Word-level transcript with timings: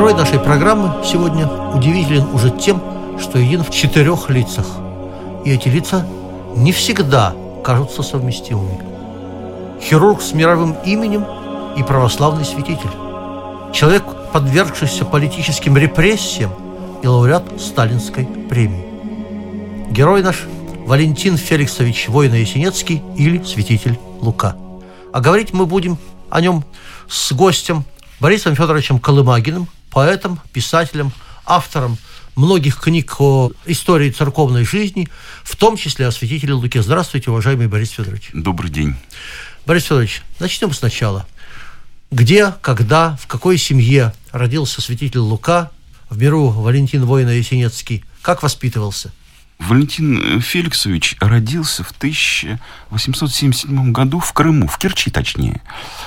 Герой 0.00 0.14
нашей 0.14 0.38
программы 0.38 1.04
сегодня 1.04 1.46
удивителен 1.46 2.24
уже 2.32 2.50
тем, 2.50 2.82
что 3.20 3.38
един 3.38 3.62
в 3.62 3.68
четырех 3.68 4.30
лицах. 4.30 4.66
И 5.44 5.50
эти 5.50 5.68
лица 5.68 6.06
не 6.56 6.72
всегда 6.72 7.34
кажутся 7.62 8.02
совместимыми. 8.02 8.80
Хирург 9.78 10.22
с 10.22 10.32
мировым 10.32 10.74
именем 10.86 11.26
и 11.76 11.82
православный 11.82 12.46
святитель. 12.46 12.88
Человек, 13.74 14.04
подвергшийся 14.32 15.04
политическим 15.04 15.76
репрессиям 15.76 16.50
и 17.02 17.06
лауреат 17.06 17.60
Сталинской 17.60 18.24
премии. 18.24 18.86
Герой 19.90 20.22
наш 20.22 20.46
Валентин 20.86 21.36
Феликсович 21.36 22.08
Воина-Ясенецкий 22.08 23.02
или 23.18 23.42
святитель 23.42 23.98
Лука. 24.22 24.56
А 25.12 25.20
говорить 25.20 25.52
мы 25.52 25.66
будем 25.66 25.98
о 26.30 26.40
нем 26.40 26.64
с 27.06 27.32
гостем 27.32 27.84
Борисом 28.18 28.54
Федоровичем 28.54 28.98
Колымагиным, 28.98 29.68
поэтом, 29.90 30.40
писателем, 30.52 31.12
автором 31.44 31.98
многих 32.36 32.80
книг 32.80 33.20
о 33.20 33.50
истории 33.66 34.10
церковной 34.10 34.64
жизни, 34.64 35.08
в 35.42 35.56
том 35.56 35.76
числе 35.76 36.06
о 36.06 36.12
святителе 36.12 36.54
Луке. 36.54 36.82
Здравствуйте, 36.82 37.30
уважаемый 37.30 37.68
Борис 37.68 37.90
Федорович. 37.90 38.30
Добрый 38.32 38.70
день. 38.70 38.94
Борис 39.66 39.84
Федорович, 39.84 40.22
начнем 40.38 40.72
сначала. 40.72 41.26
Где, 42.10 42.54
когда, 42.60 43.16
в 43.20 43.26
какой 43.26 43.58
семье 43.58 44.14
родился 44.32 44.80
святитель 44.80 45.20
Лука, 45.20 45.70
в 46.08 46.18
миру 46.18 46.48
Валентин 46.48 47.04
Воина 47.04 47.30
Есенецкий? 47.30 48.04
Как 48.22 48.42
воспитывался? 48.42 49.12
Валентин 49.60 50.40
Феликсович 50.40 51.16
родился 51.20 51.84
в 51.84 51.90
1877 51.90 53.92
году 53.92 54.18
в 54.18 54.32
Крыму, 54.32 54.66
в 54.66 54.78
Керчи 54.78 55.10
точнее. 55.10 55.60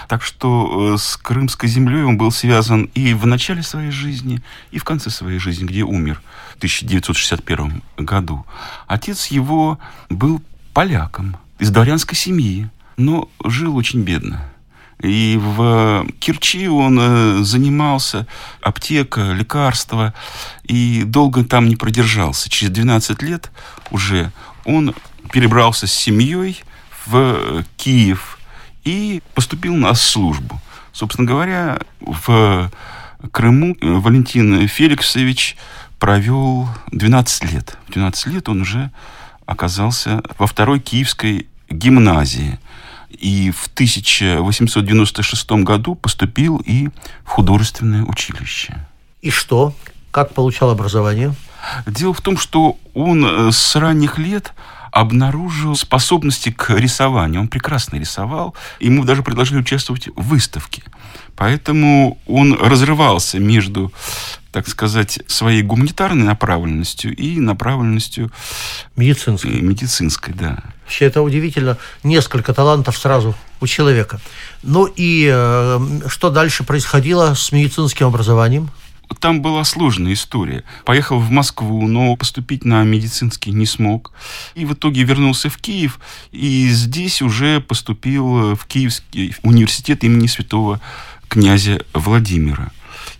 Так 0.07 0.23
что 0.23 0.95
э, 0.95 0.97
с 0.97 1.17
крымской 1.17 1.69
землей 1.69 2.01
он 2.03 2.17
был 2.17 2.31
связан 2.31 2.89
и 2.95 3.13
в 3.13 3.27
начале 3.27 3.61
своей 3.61 3.91
жизни, 3.91 4.41
и 4.71 4.79
в 4.79 4.83
конце 4.83 5.11
своей 5.11 5.37
жизни, 5.37 5.65
где 5.65 5.83
умер 5.83 6.23
в 6.53 6.55
1961 6.57 7.83
году. 7.97 8.43
Отец 8.87 9.27
его 9.27 9.77
был 10.09 10.41
поляком 10.73 11.37
из 11.59 11.69
дворянской 11.69 12.17
семьи, 12.17 12.67
но 12.97 13.29
жил 13.43 13.77
очень 13.77 14.01
бедно. 14.01 14.43
И 15.03 15.37
в 15.37 16.07
Керчи 16.19 16.69
он 16.69 16.97
э, 16.99 17.43
занимался 17.43 18.25
аптека, 18.61 19.33
лекарства, 19.33 20.13
и 20.63 21.03
долго 21.05 21.43
там 21.43 21.67
не 21.67 21.75
продержался. 21.75 22.49
Через 22.49 22.71
12 22.71 23.21
лет 23.21 23.51
уже 23.91 24.31
он 24.63 24.95
перебрался 25.33 25.87
с 25.87 25.93
семьей 25.93 26.63
в 27.05 27.65
Киев 27.75 28.39
и 28.85 29.21
поступил 29.33 29.75
на 29.75 29.93
службу. 29.93 30.61
Собственно 30.93 31.27
говоря, 31.27 31.79
в 31.99 32.71
Крыму 33.31 33.75
Валентин 33.81 34.65
Феликсович 34.69 35.57
провел 35.99 36.69
12 36.91 37.51
лет. 37.51 37.77
В 37.87 37.91
12 37.91 38.27
лет 38.27 38.47
он 38.47 38.61
уже 38.61 38.89
оказался 39.45 40.23
во 40.37 40.47
второй 40.47 40.79
киевской 40.79 41.47
гимназии– 41.69 42.57
и 43.19 43.51
в 43.51 43.67
1896 43.73 45.51
году 45.63 45.95
поступил 45.95 46.57
и 46.57 46.89
в 47.23 47.29
художественное 47.29 48.03
училище. 48.03 48.85
И 49.21 49.29
что? 49.29 49.73
Как 50.11 50.33
получал 50.33 50.69
образование? 50.69 51.33
Дело 51.85 52.13
в 52.13 52.21
том, 52.21 52.37
что 52.37 52.77
он 52.93 53.25
э, 53.25 53.51
с 53.51 53.75
ранних 53.75 54.17
лет 54.17 54.53
обнаружил 54.91 55.75
способности 55.75 56.51
к 56.51 56.69
рисованию. 56.69 57.41
Он 57.41 57.47
прекрасно 57.47 57.97
рисовал. 57.97 58.53
Ему 58.79 59.05
даже 59.05 59.23
предложили 59.23 59.59
участвовать 59.59 60.07
в 60.15 60.21
выставке. 60.21 60.83
Поэтому 61.35 62.17
он 62.27 62.53
разрывался 62.53 63.39
между, 63.39 63.91
так 64.51 64.67
сказать, 64.67 65.19
своей 65.27 65.61
гуманитарной 65.61 66.25
направленностью 66.25 67.15
и 67.15 67.39
направленностью 67.39 68.31
медицинской. 68.95 69.61
Медицинской, 69.61 70.33
да. 70.33 70.59
Вообще 70.83 71.05
это 71.05 71.21
удивительно. 71.21 71.77
Несколько 72.03 72.53
талантов 72.53 72.97
сразу 72.97 73.35
у 73.61 73.67
человека. 73.67 74.19
Ну 74.61 74.85
и 74.85 75.29
э, 75.31 75.79
что 76.07 76.29
дальше 76.29 76.63
происходило 76.63 77.33
с 77.33 77.51
медицинским 77.51 78.07
образованием? 78.07 78.69
Там 79.19 79.41
была 79.41 79.63
сложная 79.63 80.13
история. 80.13 80.63
Поехал 80.85 81.19
в 81.19 81.29
Москву, 81.31 81.87
но 81.87 82.15
поступить 82.15 82.65
на 82.65 82.83
медицинский 82.83 83.51
не 83.51 83.65
смог. 83.65 84.11
И 84.55 84.65
в 84.65 84.73
итоге 84.73 85.03
вернулся 85.03 85.49
в 85.49 85.57
Киев. 85.57 85.99
И 86.31 86.69
здесь 86.69 87.21
уже 87.21 87.59
поступил 87.59 88.55
в 88.55 88.65
Киевский 88.67 89.35
университет 89.43 90.03
имени 90.03 90.27
святого 90.27 90.81
князя 91.27 91.81
Владимира. 91.93 92.71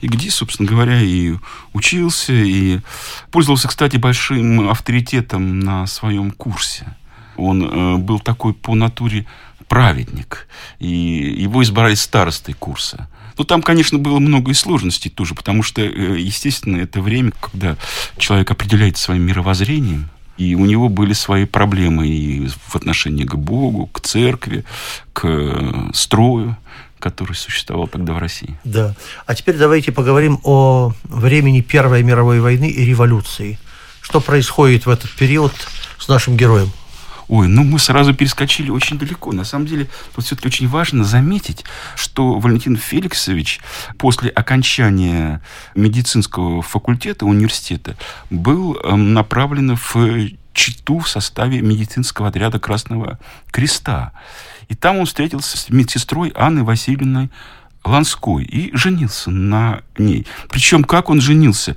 И 0.02 0.08
где, 0.08 0.30
собственно 0.30 0.68
говоря, 0.68 1.02
и 1.02 1.36
учился, 1.74 2.34
и 2.34 2.80
пользовался, 3.32 3.68
кстати, 3.68 3.98
большим 3.98 4.70
авторитетом 4.70 5.60
на 5.60 5.88
своем 5.88 6.32
курсе. 6.32 6.96
Он 7.38 7.64
э, 7.64 7.98
был 7.98 8.20
такой 8.20 8.54
по 8.54 8.76
натуре 8.76 9.26
праведник, 9.68 10.48
и 10.80 10.88
его 10.88 11.64
избрали 11.64 11.96
старостой 11.96 12.54
курса. 12.54 13.08
Ну, 13.38 13.44
там, 13.44 13.62
конечно, 13.62 13.98
было 13.98 14.20
много 14.20 14.52
и 14.52 14.54
сложностей 14.54 15.10
тоже, 15.10 15.36
потому 15.36 15.64
что, 15.64 15.82
э, 15.82 16.20
естественно, 16.20 16.78
это 16.78 17.02
время, 17.02 17.32
когда 17.40 17.78
человек 18.18 18.52
определяет 18.52 18.98
своим 18.98 19.24
мировоззрением, 19.24 20.10
и 20.38 20.56
у 20.56 20.66
него 20.66 20.90
были 20.90 21.14
свои 21.14 21.46
проблемы 21.46 22.08
и 22.08 22.48
в 22.48 22.76
отношении 22.76 23.24
к 23.24 23.36
Богу, 23.36 23.88
к 23.88 24.02
церкви, 24.02 24.66
к 25.14 25.26
э, 25.26 25.90
строю, 25.94 26.58
который 27.00 27.36
существовал 27.36 27.88
тогда 27.88 28.14
в 28.14 28.18
России. 28.18 28.58
Да. 28.64 28.96
А 29.26 29.36
теперь 29.36 29.58
давайте 29.58 29.92
поговорим 29.92 30.40
о 30.44 30.94
времени 31.04 31.62
Первой 31.62 32.02
мировой 32.02 32.40
войны 32.40 32.70
и 32.70 32.86
революции. 32.86 33.60
Что 34.02 34.22
происходит 34.22 34.86
в 34.86 34.90
этот 34.90 35.12
период 35.12 35.54
с 36.00 36.08
нашим 36.08 36.38
героем? 36.38 36.72
Ой, 37.34 37.48
ну 37.48 37.64
мы 37.64 37.80
сразу 37.80 38.14
перескочили 38.14 38.70
очень 38.70 39.00
далеко. 39.00 39.32
На 39.32 39.44
самом 39.44 39.66
деле, 39.66 39.90
тут 40.14 40.24
все-таки 40.24 40.50
очень 40.50 40.68
важно 40.68 41.04
заметить, 41.04 41.66
что 41.96 42.38
Валентин 42.38 42.78
Феликсович 42.78 43.60
после 43.98 44.30
окончания 44.30 45.42
медицинского 45.74 46.62
факультета 46.62 47.26
университета 47.26 47.98
был 48.30 48.76
эм, 48.76 49.16
направлен 49.16 49.76
в 49.76 50.30
Читу 50.54 51.00
в 51.00 51.10
составе 51.10 51.64
медицинского 51.64 52.28
отряда 52.28 52.60
Красного 52.60 53.18
Креста. 53.50 54.12
И 54.70 54.76
там 54.76 54.98
он 54.98 55.08
встретился 55.08 55.58
с 55.58 55.72
медсестрой 55.72 56.32
Анной 56.36 56.62
Васильевной 56.62 57.32
Ланской 57.84 58.44
и 58.44 58.70
женился 58.78 59.32
на 59.32 59.82
ней. 59.98 60.28
Причем 60.50 60.84
как 60.84 61.10
он 61.10 61.20
женился? 61.20 61.76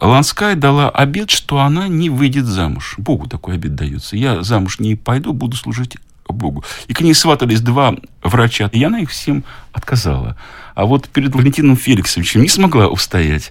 Ланская 0.00 0.54
дала 0.54 0.88
обед, 0.90 1.30
что 1.30 1.58
она 1.58 1.88
не 1.88 2.08
выйдет 2.08 2.46
замуж. 2.46 2.94
Богу 2.98 3.26
такой 3.26 3.54
обед 3.54 3.74
дается. 3.74 4.16
Я 4.16 4.42
замуж 4.42 4.78
не 4.78 4.94
пойду, 4.94 5.32
буду 5.32 5.56
служить 5.56 5.96
Богу. 6.32 6.64
И 6.86 6.94
к 6.94 7.00
ней 7.00 7.14
сватались 7.14 7.60
два 7.60 7.96
врача, 8.22 8.68
и 8.72 8.82
она 8.82 9.00
их 9.00 9.10
всем 9.10 9.44
отказала. 9.72 10.36
А 10.74 10.84
вот 10.84 11.08
перед 11.08 11.34
Валентином 11.34 11.76
Феликсовичем 11.76 12.42
не 12.42 12.48
смогла 12.48 12.88
устоять. 12.88 13.50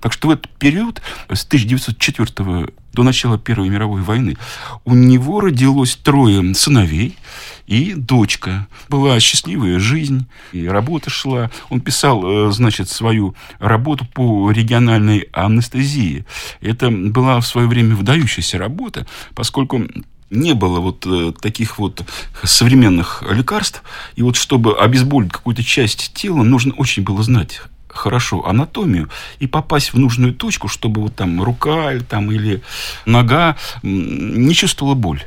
Так 0.00 0.12
что 0.12 0.28
в 0.28 0.30
этот 0.32 0.48
период, 0.58 1.02
с 1.32 1.44
1904 1.44 2.68
до 2.92 3.02
начала 3.02 3.38
Первой 3.38 3.68
мировой 3.68 4.02
войны, 4.02 4.36
у 4.84 4.94
него 4.94 5.40
родилось 5.40 5.96
трое 5.96 6.54
сыновей– 6.54 7.16
и 7.66 7.94
дочка. 7.94 8.66
Была 8.88 9.18
счастливая 9.20 9.78
жизнь, 9.78 10.26
и 10.52 10.66
работа 10.66 11.10
шла. 11.10 11.50
Он 11.70 11.80
писал, 11.80 12.48
э, 12.48 12.52
значит, 12.52 12.88
свою 12.88 13.34
работу 13.58 14.06
по 14.06 14.50
региональной 14.50 15.28
анестезии. 15.32 16.24
Это 16.60 16.90
была 16.90 17.40
в 17.40 17.46
свое 17.46 17.66
время 17.66 17.96
выдающаяся 17.96 18.58
работа, 18.58 19.06
поскольку 19.34 19.82
не 20.30 20.54
было 20.54 20.80
вот 20.80 21.06
э, 21.06 21.32
таких 21.40 21.78
вот 21.78 22.02
современных 22.42 23.22
лекарств. 23.28 23.82
И 24.16 24.22
вот 24.22 24.36
чтобы 24.36 24.78
обезболить 24.78 25.32
какую-то 25.32 25.62
часть 25.62 26.12
тела, 26.14 26.42
нужно 26.42 26.74
очень 26.74 27.02
было 27.02 27.22
знать 27.22 27.60
хорошо 27.88 28.46
анатомию 28.46 29.08
и 29.38 29.46
попасть 29.46 29.92
в 29.92 29.98
нужную 29.98 30.34
точку, 30.34 30.68
чтобы 30.68 31.00
вот 31.00 31.14
там 31.14 31.42
рука 31.42 31.92
там, 32.08 32.30
или 32.32 32.60
нога 33.06 33.56
не 33.82 34.54
чувствовала 34.54 34.94
боль. 34.94 35.24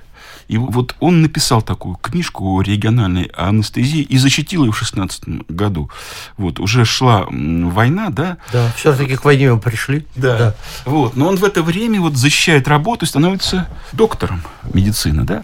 И 0.47 0.57
вот 0.57 0.95
он 0.99 1.21
написал 1.21 1.61
такую 1.61 1.95
книжку 1.95 2.55
о 2.55 2.61
региональной 2.61 3.29
анестезии 3.35 4.01
и 4.01 4.17
защитил 4.17 4.63
ее 4.65 4.71
в 4.71 4.77
16 4.77 5.49
году. 5.49 5.89
Вот, 6.38 6.59
уже 6.59 6.85
шла 6.85 7.25
война, 7.29 8.09
да? 8.09 8.38
Да, 8.53 8.71
все-таки 8.75 9.15
к 9.15 9.25
войне 9.25 9.51
мы 9.51 9.59
пришли. 9.59 10.05
Да. 10.15 10.38
да. 10.38 10.55
Вот, 10.85 11.15
но 11.15 11.27
он 11.27 11.38
в 11.38 11.44
это 11.44 11.61
время 11.63 11.99
вот 12.01 12.15
защищает 12.15 12.67
работу 12.67 13.05
и 13.05 13.07
становится 13.07 13.67
доктором 13.91 14.41
медицины, 14.73 15.23
да? 15.23 15.44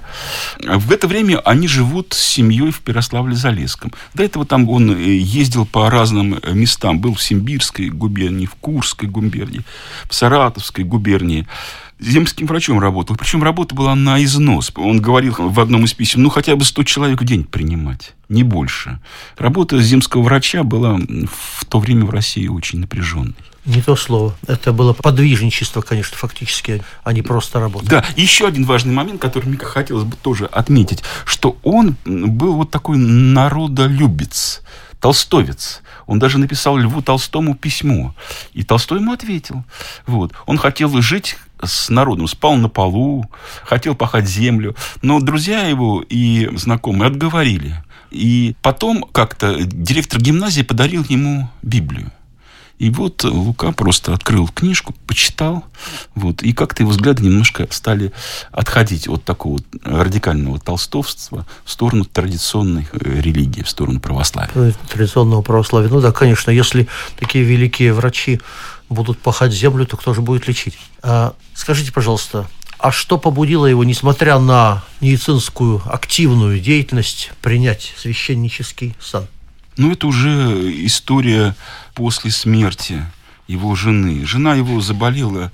В 0.60 0.92
это 0.92 1.08
время 1.08 1.40
они 1.40 1.68
живут 1.68 2.14
с 2.14 2.22
семьей 2.22 2.72
в 2.72 2.82
Перославле-Залесском. 2.82 3.94
До 4.14 4.24
этого 4.24 4.46
там 4.46 4.70
он 4.70 4.92
э, 4.92 5.18
ездил 5.18 5.66
по 5.66 5.90
разным 5.90 6.40
местам. 6.54 7.00
Был 7.00 7.16
в 7.16 7.22
Симбирской 7.22 7.90
губернии, 7.90 8.46
в 8.46 8.56
Курской 8.56 9.10
губернии, 9.10 9.62
в 10.10 10.14
Саратовской 10.14 10.84
губернии 10.84 11.48
земским 12.00 12.48
врачом 12.48 12.80
работал. 12.80 13.16
Причем 13.16 13.44
работа 13.44 13.76
была 13.76 13.96
на 13.96 14.24
износ. 14.24 14.72
Он 14.76 15.02
говорил 15.02 15.36
в 15.38 15.60
одном 15.60 15.86
из 15.86 15.94
писем, 15.94 16.24
ну, 16.24 16.30
хотя 16.30 16.56
бы 16.56 16.66
100 16.66 16.84
человек 16.84 17.22
в 17.22 17.26
день 17.26 17.44
принимать, 17.44 18.14
не 18.30 18.44
больше. 18.44 19.00
Работа 19.38 19.82
земского 19.82 20.22
врача 20.24 20.64
была 20.64 20.98
в 20.98 21.66
то 21.66 21.80
время 21.80 22.06
в 22.06 22.10
России 22.10 22.48
очень 22.48 22.80
напряженной. 22.80 23.36
Не 23.66 23.82
то 23.82 23.96
слово. 23.96 24.36
Это 24.46 24.74
было 24.74 24.92
подвижничество, 24.92 25.80
конечно, 25.82 26.18
фактически, 26.18 26.84
а 27.04 27.14
не 27.14 27.22
просто 27.22 27.62
работа. 27.62 27.86
Да, 27.86 28.06
еще 28.18 28.46
один 28.46 28.66
важный 28.66 28.94
момент, 28.94 29.22
который 29.22 29.46
мне 29.46 29.58
хотелось 29.58 30.04
бы 30.04 30.18
тоже 30.18 30.48
отметить, 30.48 31.02
что 31.24 31.58
он 31.64 31.96
был 32.04 32.56
вот 32.56 32.72
такой 32.72 32.98
народолюбец, 32.98 34.62
толстовец. 35.04 35.82
Он 36.06 36.18
даже 36.18 36.38
написал 36.38 36.78
Льву 36.78 37.02
Толстому 37.02 37.56
письмо. 37.56 38.16
И 38.54 38.64
Толстой 38.64 39.00
ему 39.00 39.12
ответил. 39.12 39.66
Вот. 40.08 40.32
Он 40.46 40.58
хотел 40.58 40.90
жить 41.02 41.36
с 41.62 41.90
народом, 41.90 42.26
спал 42.30 42.56
на 42.56 42.70
полу, 42.70 43.30
хотел 43.66 43.96
пахать 43.96 44.30
землю. 44.30 44.78
Но 45.02 45.20
друзья 45.20 45.68
его 45.68 46.02
и 46.08 46.50
знакомые 46.56 47.10
отговорили. 47.10 47.84
И 48.12 48.56
потом 48.62 49.04
как-то 49.12 49.62
директор 49.66 50.22
гимназии 50.22 50.62
подарил 50.62 51.04
ему 51.10 51.50
Библию. 51.62 52.10
И 52.80 52.90
вот 52.90 53.24
Лука 53.24 53.72
просто 53.72 54.14
открыл 54.14 54.48
книжку, 54.48 54.94
почитал, 55.08 55.64
вот, 56.16 56.42
и 56.42 56.54
как-то 56.54 56.84
его 56.84 56.92
взгляды 56.92 57.24
немножко 57.24 57.68
стали 57.70 58.12
отходить 58.52 59.08
от 59.08 59.24
такого 59.24 59.60
радикального 59.84 60.60
толстовства 60.60 61.46
в 61.64 61.72
сторону 61.72 62.04
традиционной 62.04 62.88
э, 62.92 63.22
религии, 63.22 63.62
в 63.62 63.70
сторону 63.70 64.00
православия. 64.00 64.52
Ну, 64.56 64.74
традиционного 64.90 65.42
православия. 65.42 65.90
Ну 65.90 66.02
да, 66.02 66.12
конечно, 66.12 66.52
если 66.52 66.88
такие 67.18 67.44
великие 67.44 67.94
врачи 67.94 68.42
будут 68.90 69.20
пахать 69.20 69.54
землю, 69.54 69.86
то 69.86 69.96
кто 69.96 70.14
же 70.14 70.22
будет 70.22 70.48
лечить? 70.48 70.78
А, 71.04 71.36
скажите, 71.54 71.92
пожалуйста, 71.92 72.48
а 72.80 72.92
что 72.92 73.18
побудило 73.18 73.66
его, 73.66 73.84
несмотря 73.84 74.40
на 74.40 74.84
медицинскую 75.00 75.82
активную 75.86 76.60
деятельность, 76.60 77.32
принять 77.42 77.94
священнический 77.98 78.96
сан? 79.00 79.28
Ну, 79.78 79.92
это 79.92 80.08
уже 80.08 80.28
история 80.86 81.56
после 81.94 82.32
смерти 82.32 83.06
его 83.48 83.76
жены. 83.76 84.26
Жена 84.26 84.56
его 84.56 84.82
заболела 84.82 85.52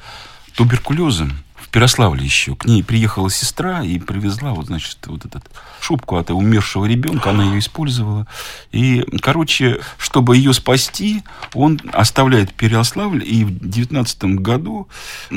туберкулезом 0.56 1.32
в 1.56 1.70
Перославле 1.70 2.24
еще. 2.24 2.56
К 2.56 2.66
ней 2.66 2.84
приехала 2.84 3.30
сестра 3.30 3.84
и 3.84 4.00
привезла 4.00 4.54
вот, 4.54 4.68
значит, 4.68 4.98
вот 5.06 5.26
этот 5.26 5.46
шубку 5.80 6.18
от 6.18 6.32
умершего 6.32 6.86
ребенка. 6.86 7.30
Она 7.30 7.44
ее 7.44 7.60
использовала. 7.60 8.28
И, 8.72 9.06
короче, 9.22 9.80
чтобы 9.98 10.36
ее 10.36 10.54
спасти, 10.54 11.24
он 11.54 11.80
оставляет 11.94 12.54
Переославль 12.54 13.24
и 13.26 13.46
в 13.46 13.70
девятнадцатом 13.70 14.38
году 14.38 14.88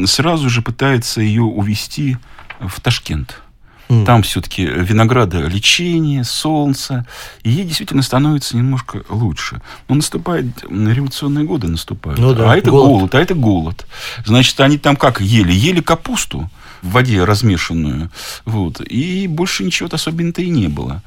сразу 0.07 0.49
же 0.49 0.63
пытается 0.63 1.21
ее 1.21 1.43
увезти 1.43 2.17
в 2.61 2.81
Ташкент. 2.81 3.41
Mm. 3.89 4.07
Там 4.07 4.23
все-таки 4.23 4.65
винограда 4.65 5.41
лечение, 5.41 6.25
солнце. 6.25 7.07
И 7.43 7.51
ей 7.51 7.65
действительно 7.65 8.03
становится 8.03 8.57
немножко 8.57 9.03
лучше. 9.09 9.61
Но 9.89 9.97
наступает, 9.97 10.47
революционные 10.63 11.45
годы 11.45 11.69
наступают. 11.69 12.19
Ну, 12.19 12.35
да, 12.35 12.53
а 12.53 12.57
это 12.57 12.71
голод. 12.71 12.89
голод, 12.89 13.15
а 13.15 13.21
это 13.21 13.35
голод. 13.35 13.87
Значит, 14.25 14.59
они 14.61 14.79
там 14.79 14.97
как 14.97 15.21
ели? 15.21 15.53
Ели 15.53 15.81
капусту 15.81 16.51
в 16.83 16.91
воде 16.91 17.23
размешанную. 17.25 18.11
Вот. 18.45 18.81
И 18.81 19.27
больше 19.27 19.65
ничего 19.65 19.89
особенно-то 19.91 20.43
и 20.43 20.51
не 20.51 20.69
было. 20.69 21.03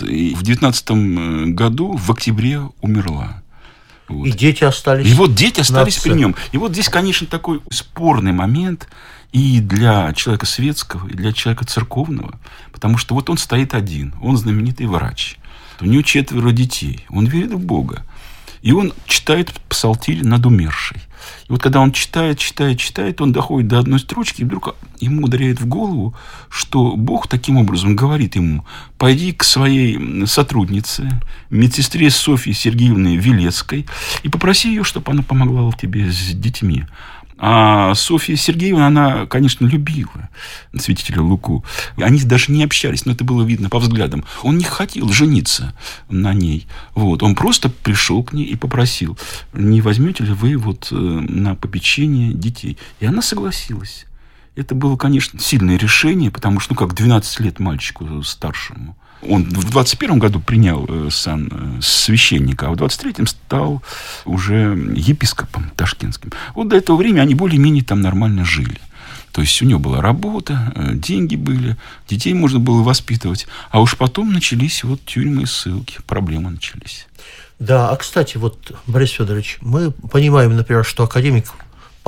И 0.00 0.34
в 0.34 0.42
девятнадцатом 0.42 1.44
э, 1.44 1.46
году, 1.48 1.96
в 1.96 2.10
октябре, 2.10 2.60
умерла. 2.80 3.42
Вот. 4.08 4.26
И 4.26 4.32
дети 4.32 4.64
остались. 4.64 5.06
И 5.06 5.14
вот 5.14 5.34
дети 5.34 5.60
остались 5.60 5.98
при 5.98 6.12
нем. 6.12 6.34
И 6.52 6.58
вот 6.58 6.72
здесь, 6.72 6.88
конечно, 6.88 7.26
такой 7.26 7.60
спорный 7.70 8.32
момент 8.32 8.88
и 9.32 9.60
для 9.60 10.12
человека 10.12 10.46
светского, 10.46 11.08
и 11.08 11.14
для 11.14 11.32
человека 11.32 11.64
церковного, 11.64 12.38
потому 12.72 12.98
что 12.98 13.14
вот 13.14 13.30
он 13.30 13.38
стоит 13.38 13.74
один, 13.74 14.14
он 14.20 14.36
знаменитый 14.36 14.86
врач, 14.86 15.36
у 15.80 15.86
него 15.86 16.02
четверо 16.02 16.50
детей, 16.52 17.06
он 17.08 17.26
верит 17.26 17.52
в 17.52 17.58
Бога, 17.58 18.04
и 18.62 18.72
он 18.72 18.92
читает 19.06 19.52
псалтирь 19.68 20.24
над 20.24 20.44
умершей. 20.44 20.98
И 21.48 21.52
вот 21.52 21.62
когда 21.62 21.80
он 21.80 21.92
читает, 21.92 22.38
читает, 22.38 22.78
читает, 22.78 23.20
он 23.20 23.32
доходит 23.32 23.68
до 23.68 23.78
одной 23.78 23.98
строчки, 23.98 24.42
и 24.42 24.44
вдруг 24.44 24.74
ему 25.00 25.24
ударяет 25.24 25.60
в 25.60 25.66
голову, 25.66 26.14
что 26.48 26.96
Бог 26.96 27.28
таким 27.28 27.56
образом 27.56 27.96
говорит 27.96 28.36
ему, 28.36 28.64
пойди 28.98 29.32
к 29.32 29.44
своей 29.44 30.26
сотруднице, 30.26 31.08
медсестре 31.50 32.10
Софье 32.10 32.52
Сергеевне 32.52 33.16
Велецкой, 33.16 33.86
и 34.22 34.28
попроси 34.28 34.68
ее, 34.68 34.84
чтобы 34.84 35.12
она 35.12 35.22
помогла 35.22 35.70
тебе 35.72 36.10
с 36.10 36.32
детьми. 36.32 36.84
А 37.42 37.94
Софья 37.94 38.36
Сергеевна, 38.36 38.88
она, 38.88 39.24
конечно, 39.24 39.64
любила 39.64 40.28
святителя 40.78 41.22
Луку. 41.22 41.64
Они 41.96 42.20
даже 42.20 42.52
не 42.52 42.62
общались, 42.62 43.06
но 43.06 43.12
это 43.12 43.24
было 43.24 43.42
видно 43.42 43.70
по 43.70 43.78
взглядам. 43.78 44.26
Он 44.42 44.58
не 44.58 44.64
хотел 44.64 45.08
жениться 45.08 45.74
на 46.10 46.34
ней. 46.34 46.66
Вот. 46.94 47.22
Он 47.22 47.34
просто 47.34 47.70
пришел 47.70 48.22
к 48.22 48.34
ней 48.34 48.44
и 48.44 48.56
попросил, 48.56 49.18
не 49.54 49.80
возьмете 49.80 50.24
ли 50.24 50.32
вы 50.32 50.58
вот 50.58 50.88
э, 50.90 50.94
на 50.94 51.54
попечение 51.54 52.34
детей? 52.34 52.76
И 53.00 53.06
она 53.06 53.22
согласилась. 53.22 54.04
Это 54.54 54.74
было, 54.74 54.98
конечно, 54.98 55.40
сильное 55.40 55.78
решение, 55.78 56.30
потому 56.30 56.60
что, 56.60 56.74
ну, 56.74 56.78
как 56.78 56.94
12 56.94 57.40
лет 57.40 57.58
мальчику 57.58 58.22
старшему. 58.22 58.98
Он 59.22 59.44
в 59.44 59.70
21 59.70 60.18
году 60.18 60.40
принял 60.40 60.86
э, 60.88 61.08
сан 61.10 61.48
э, 61.50 61.80
священника, 61.82 62.68
а 62.68 62.70
в 62.70 62.74
23-м 62.74 63.26
стал 63.26 63.82
уже 64.24 64.92
епископом 64.94 65.70
ташкентским. 65.76 66.32
Вот 66.54 66.68
до 66.68 66.76
этого 66.76 66.96
времени 66.96 67.20
они 67.20 67.34
более-менее 67.34 67.84
там 67.84 68.00
нормально 68.00 68.44
жили. 68.44 68.80
То 69.32 69.42
есть 69.42 69.60
у 69.62 69.66
него 69.66 69.78
была 69.78 70.00
работа, 70.00 70.72
э, 70.74 70.94
деньги 70.94 71.36
были, 71.36 71.76
детей 72.08 72.34
можно 72.34 72.58
было 72.58 72.82
воспитывать. 72.82 73.46
А 73.70 73.80
уж 73.80 73.96
потом 73.96 74.32
начались 74.32 74.82
вот 74.84 75.04
тюрьмы 75.04 75.42
и 75.42 75.46
ссылки, 75.46 75.98
проблемы 76.06 76.50
начались. 76.50 77.06
Да, 77.58 77.90
а 77.90 77.96
кстати, 77.96 78.38
вот, 78.38 78.72
Борис 78.86 79.10
Федорович, 79.10 79.58
мы 79.60 79.90
понимаем, 79.90 80.56
например, 80.56 80.84
что 80.84 81.04
академик 81.04 81.52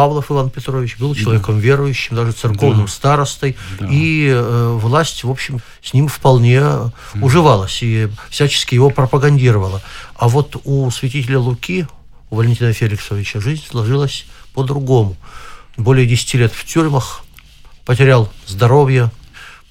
Павлов 0.03 0.33
Иван 0.33 0.51
Петрович 0.51 0.99
был 0.99 1.15
человеком 1.15 1.55
да. 1.55 1.61
верующим, 1.61 2.17
даже 2.17 2.33
церковным 2.33 2.87
да. 2.87 2.91
старостой, 2.91 3.57
да. 3.79 3.87
и 3.89 4.27
э, 4.35 4.77
власть, 4.81 5.23
в 5.23 5.31
общем, 5.31 5.61
с 5.81 5.95
ним 5.95 6.09
вполне 6.09 6.57
mm. 6.59 6.91
уживалась 7.23 7.85
и 7.85 8.09
всячески 8.29 8.75
его 8.75 8.91
пропагандировала. 8.91 9.81
А 10.17 10.27
вот 10.27 10.61
у 10.65 10.91
святителя 10.91 11.39
Луки, 11.39 11.87
у 12.31 12.35
Валентина 12.35 12.73
Феликсовича, 12.73 13.39
жизнь 13.39 13.63
сложилась 13.71 14.27
по-другому. 14.55 15.17
Более 15.77 16.05
10 16.05 16.35
лет 16.35 16.53
в 16.53 16.65
тюрьмах, 16.65 17.23
потерял 17.85 18.29
здоровье, 18.49 19.13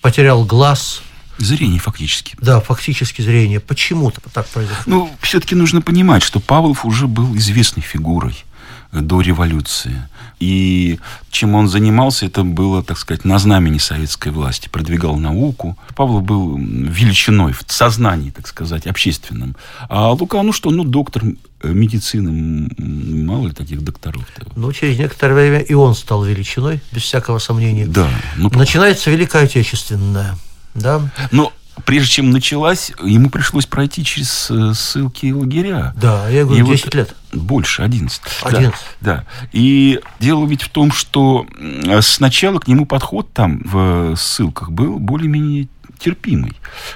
потерял 0.02 0.46
глаз– 0.46 1.02
Зрение 1.40 1.80
фактически. 1.80 2.38
Да, 2.40 2.60
фактически 2.60 3.24
зрение. 3.24 3.60
Почему 3.60 4.12
так 4.12 4.48
произошло? 4.48 4.84
Ну, 4.86 5.16
все-таки 5.22 5.56
нужно 5.56 5.82
понимать, 5.82 6.22
что 6.22 6.40
Павлов 6.40 6.86
уже 6.86 7.08
был 7.08 7.36
известной 7.36 7.82
фигурой 7.82 8.36
до 8.92 9.22
революции. 9.22 10.08
И 10.42 11.00
чем 11.30 11.54
он 11.54 11.70
занимался, 11.70 12.26
это 12.26 12.44
было, 12.44 12.84
так 12.84 12.98
сказать, 12.98 13.26
на 13.26 13.38
знамени 13.38 13.78
советской 13.78 14.32
власти. 14.32 14.70
Продвигал 14.70 15.18
науку. 15.18 15.78
Павлов 15.96 16.24
был 16.24 16.58
величиной 16.58 17.54
в 17.54 17.64
сознании, 17.68 18.32
так 18.32 18.48
сказать, 18.48 18.88
общественном. 18.88 19.56
А 19.88 20.12
Лука, 20.12 20.42
ну 20.42 20.52
что, 20.52 20.72
ну 20.72 20.84
доктор 20.84 21.24
медицины, 21.64 22.70
мало 23.24 23.50
ли 23.50 23.54
таких 23.54 23.84
докторов. 23.84 24.24
-то. 24.36 24.52
Ну, 24.56 24.74
через 24.74 24.98
некоторое 24.98 25.36
время 25.36 25.60
и 25.60 25.76
он 25.76 25.94
стал 25.94 26.24
величиной, 26.24 26.82
без 26.92 27.04
всякого 27.04 27.38
сомнения. 27.38 27.86
Да. 27.86 28.10
Ну, 28.36 28.50
Начинается 28.56 29.12
Великая 29.12 29.44
Отечественная. 29.44 30.38
Да. 30.74 31.08
Но 31.32 31.54
прежде 31.86 32.10
чем 32.10 32.32
началась, 32.32 32.92
ему 33.04 33.30
пришлось 33.30 33.68
пройти 33.68 34.04
через 34.04 34.50
э, 34.50 34.74
ссылки 34.74 35.28
и 35.28 35.34
лагеря. 35.34 35.94
Да, 35.96 36.28
я 36.30 36.46
говорю, 36.46 36.66
и 36.66 36.68
10 36.68 36.86
вот 36.86 36.96
лет. 36.96 37.16
Больше, 37.34 37.82
11. 37.84 38.22
11. 38.44 38.74
Да, 39.00 39.16
да. 39.16 39.26
И 39.52 40.00
дело 40.20 40.46
ведь 40.46 40.64
в 40.64 40.70
том, 40.70 40.92
что 40.92 41.46
сначала 42.02 42.60
к 42.60 42.68
нему 42.68 42.86
подход 42.86 43.32
там 43.34 43.62
в 43.64 44.16
ссылках 44.16 44.72
был 44.72 45.00
более-менее 45.00 45.68
терпимый. 45.98 46.54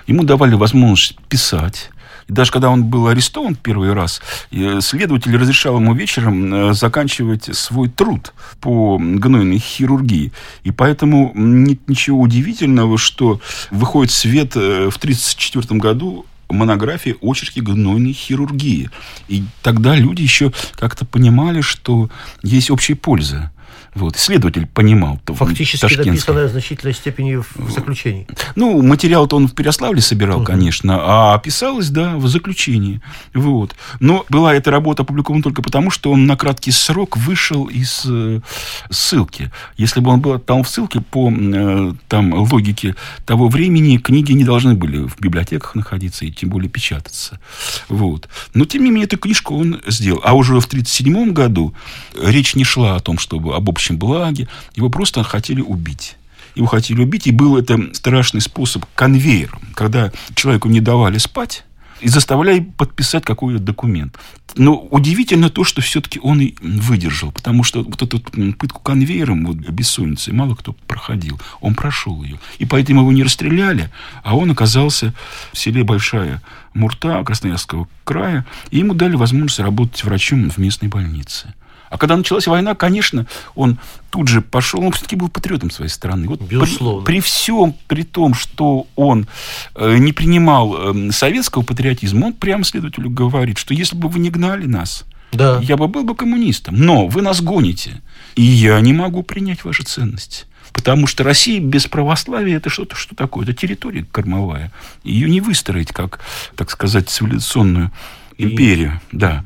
Ему 0.08 0.24
давали 0.24 0.56
возможность 0.56 1.18
писать, 1.30 1.92
И 2.28 2.34
даже 2.34 2.52
когда 2.52 2.70
он 2.70 2.86
был 2.86 3.08
арестован 3.08 3.56
первый 3.56 3.94
раз, 3.94 4.22
следователь 4.50 5.38
разрешал 5.38 5.78
ему 5.78 5.94
вечером 5.94 6.74
заканчивать 6.74 7.56
свой 7.56 7.90
труд 7.90 8.34
по 8.60 8.98
гнойной 8.98 9.60
хирургии. 9.60 10.32
И 10.64 10.72
поэтому 10.72 11.32
нет 11.36 11.88
ничего 11.88 12.20
удивительного, 12.20 12.98
что 12.98 13.40
выходит 13.70 14.12
свет 14.12 14.56
в 14.56 14.98
1934 14.98 15.80
году 15.80 16.26
монография 16.50 17.16
«Очерки 17.22 17.62
гнойной 17.62 18.14
хирургии». 18.14 18.90
И 19.28 19.44
тогда 19.62 19.96
люди 19.96 20.22
еще 20.22 20.52
как-то 20.76 21.06
понимали, 21.06 21.62
что 21.62 22.10
есть 22.44 22.70
общая 22.70 22.96
польза. 22.96 23.52
Вот. 23.96 24.18
Исследователь 24.18 24.68
понимал. 24.68 25.20
Фактически 25.26 25.96
написанное 25.96 26.48
в 26.48 26.52
значительной 26.52 26.94
степени 26.94 27.36
в 27.38 27.72
заключении. 27.72 28.28
Ну, 28.56 28.82
материал-то 28.82 29.38
он 29.38 29.48
в 29.48 29.56
Переславле 29.56 30.02
собирал, 30.02 30.38
угу. 30.38 30.46
конечно, 30.46 31.00
а 31.00 31.40
писалось, 31.40 31.90
да, 31.90 32.18
в 32.18 32.28
заключении. 32.28 33.02
Вот. 33.34 33.74
Но 34.02 34.26
была 34.30 34.54
эта 34.54 34.70
работа 34.70 35.04
опубликована 35.04 35.44
только 35.44 35.62
потому, 35.62 35.92
что 35.92 36.12
он 36.12 36.26
на 36.26 36.36
краткий 36.36 36.72
срок 36.72 37.16
вышел 37.16 37.66
из 37.66 38.06
э, 38.06 38.42
ссылки. 38.90 39.50
Если 39.78 40.02
бы 40.02 40.12
он 40.12 40.20
был 40.20 40.40
там 40.40 40.64
в 40.64 40.70
ссылке, 40.70 41.00
по 41.00 41.32
э, 41.32 41.94
там, 42.10 42.34
логике 42.34 42.96
того 43.26 43.48
времени, 43.48 43.98
книги 43.98 44.34
не 44.34 44.44
должны 44.44 44.74
были 44.74 45.08
в 45.08 45.18
библиотеках 45.20 45.74
находиться 45.76 46.26
и 46.26 46.32
тем 46.32 46.50
более 46.50 46.70
печататься. 46.70 47.40
Вот. 47.88 48.28
Но, 48.54 48.66
тем 48.66 48.84
не 48.84 48.92
менее, 48.92 49.06
эту 49.06 49.18
книжку 49.18 49.58
он 49.58 49.82
сделал. 49.88 50.20
А 50.24 50.34
уже 50.34 50.60
в 50.60 50.66
1937 50.66 51.32
году 51.32 51.74
речь 52.22 52.56
не 52.56 52.66
шла 52.66 52.98
о 52.98 53.00
том, 53.00 53.18
чтобы 53.18 53.56
об 53.56 53.70
общем 53.70 53.85
общем 53.86 53.98
благе. 53.98 54.48
Его 54.76 54.90
просто 54.90 55.24
хотели 55.24 55.62
убить. 55.62 56.18
Его 56.56 56.68
хотели 56.68 57.02
убить, 57.02 57.28
и 57.28 57.32
был 57.32 57.58
это 57.58 57.94
страшный 57.94 58.42
способ 58.42 58.86
конвейером, 58.96 59.62
когда 59.74 60.12
человеку 60.36 60.70
не 60.70 60.80
давали 60.80 61.18
спать, 61.18 61.66
и 62.02 62.08
заставляли 62.08 62.62
подписать 62.62 63.26
какой-то 63.26 63.60
документ. 63.60 64.18
Но 64.56 64.78
удивительно 64.78 65.50
то, 65.50 65.64
что 65.64 65.82
все-таки 65.82 66.20
он 66.24 66.40
и 66.40 66.56
выдержал, 66.62 67.32
потому 67.32 67.64
что 67.64 67.84
вот 67.84 68.02
эту 68.02 68.20
пытку 68.54 68.82
конвейером, 68.82 69.46
вот, 69.46 69.58
бессонницей, 69.58 70.34
мало 70.34 70.56
кто 70.56 70.74
проходил. 70.88 71.40
Он 71.62 71.76
прошел 71.76 72.24
ее. 72.24 72.40
И 72.58 72.66
поэтому 72.66 73.02
его 73.02 73.12
не 73.12 73.24
расстреляли, 73.24 73.90
а 74.24 74.36
он 74.38 74.52
оказался 74.52 75.14
в 75.52 75.58
селе 75.58 75.84
Большая 75.84 76.42
Мурта 76.74 77.22
Красноярского 77.24 77.88
края, 78.06 78.46
и 78.72 78.80
ему 78.80 78.94
дали 78.94 79.16
возможность 79.16 79.60
работать 79.60 80.04
врачом 80.04 80.50
в 80.50 80.58
местной 80.58 80.88
больнице. 80.88 81.54
А 81.96 81.98
когда 81.98 82.18
началась 82.18 82.46
война, 82.46 82.76
конечно, 82.76 83.26
он 83.56 83.80
тут 84.10 84.28
же 84.28 84.42
пошел, 84.42 84.84
он 84.84 84.92
все-таки 84.92 85.16
был 85.16 85.30
патриотом 85.30 85.72
своей 85.72 85.90
страны. 85.90 86.28
Вот 86.28 86.42
Безусловно. 86.42 87.06
При, 87.06 87.14
при 87.14 87.22
всем, 87.22 87.74
при 87.88 88.04
том, 88.04 88.34
что 88.34 88.86
он 88.98 89.28
э, 89.76 89.96
не 89.98 90.12
принимал 90.12 90.94
э, 90.94 91.12
советского 91.12 91.62
патриотизма, 91.62 92.26
он 92.26 92.34
прямо 92.34 92.66
следователю 92.66 93.10
говорит, 93.10 93.58
что 93.58 93.74
если 93.74 93.96
бы 93.96 94.10
вы 94.10 94.20
не 94.20 94.30
гнали 94.30 94.66
нас, 94.66 95.06
да. 95.32 95.62
я 95.64 95.78
бы 95.78 95.88
был 95.88 96.04
бы 96.04 96.16
коммунистом. 96.16 96.76
Но 96.78 97.08
вы 97.08 97.22
нас 97.22 97.40
гоните, 97.40 98.02
и 98.36 98.44
я 98.44 98.82
не 98.82 98.92
могу 98.92 99.24
принять 99.24 99.64
ваши 99.64 99.84
ценности. 99.84 100.48
Потому 100.74 101.08
что 101.08 101.24
Россия 101.24 101.62
без 101.62 101.88
православия 101.88 102.58
это 102.58 102.70
что-то 102.70 102.98
что 102.98 103.16
такое? 103.16 103.46
Это 103.46 103.54
территория 103.54 104.06
кормовая. 104.12 104.74
Ее 105.06 105.30
не 105.30 105.40
выстроить 105.40 105.94
как, 105.94 106.20
так 106.58 106.70
сказать, 106.72 107.08
цивилизационную 107.08 107.94
империю. 108.38 109.00
И... 109.14 109.16
Да. 109.16 109.46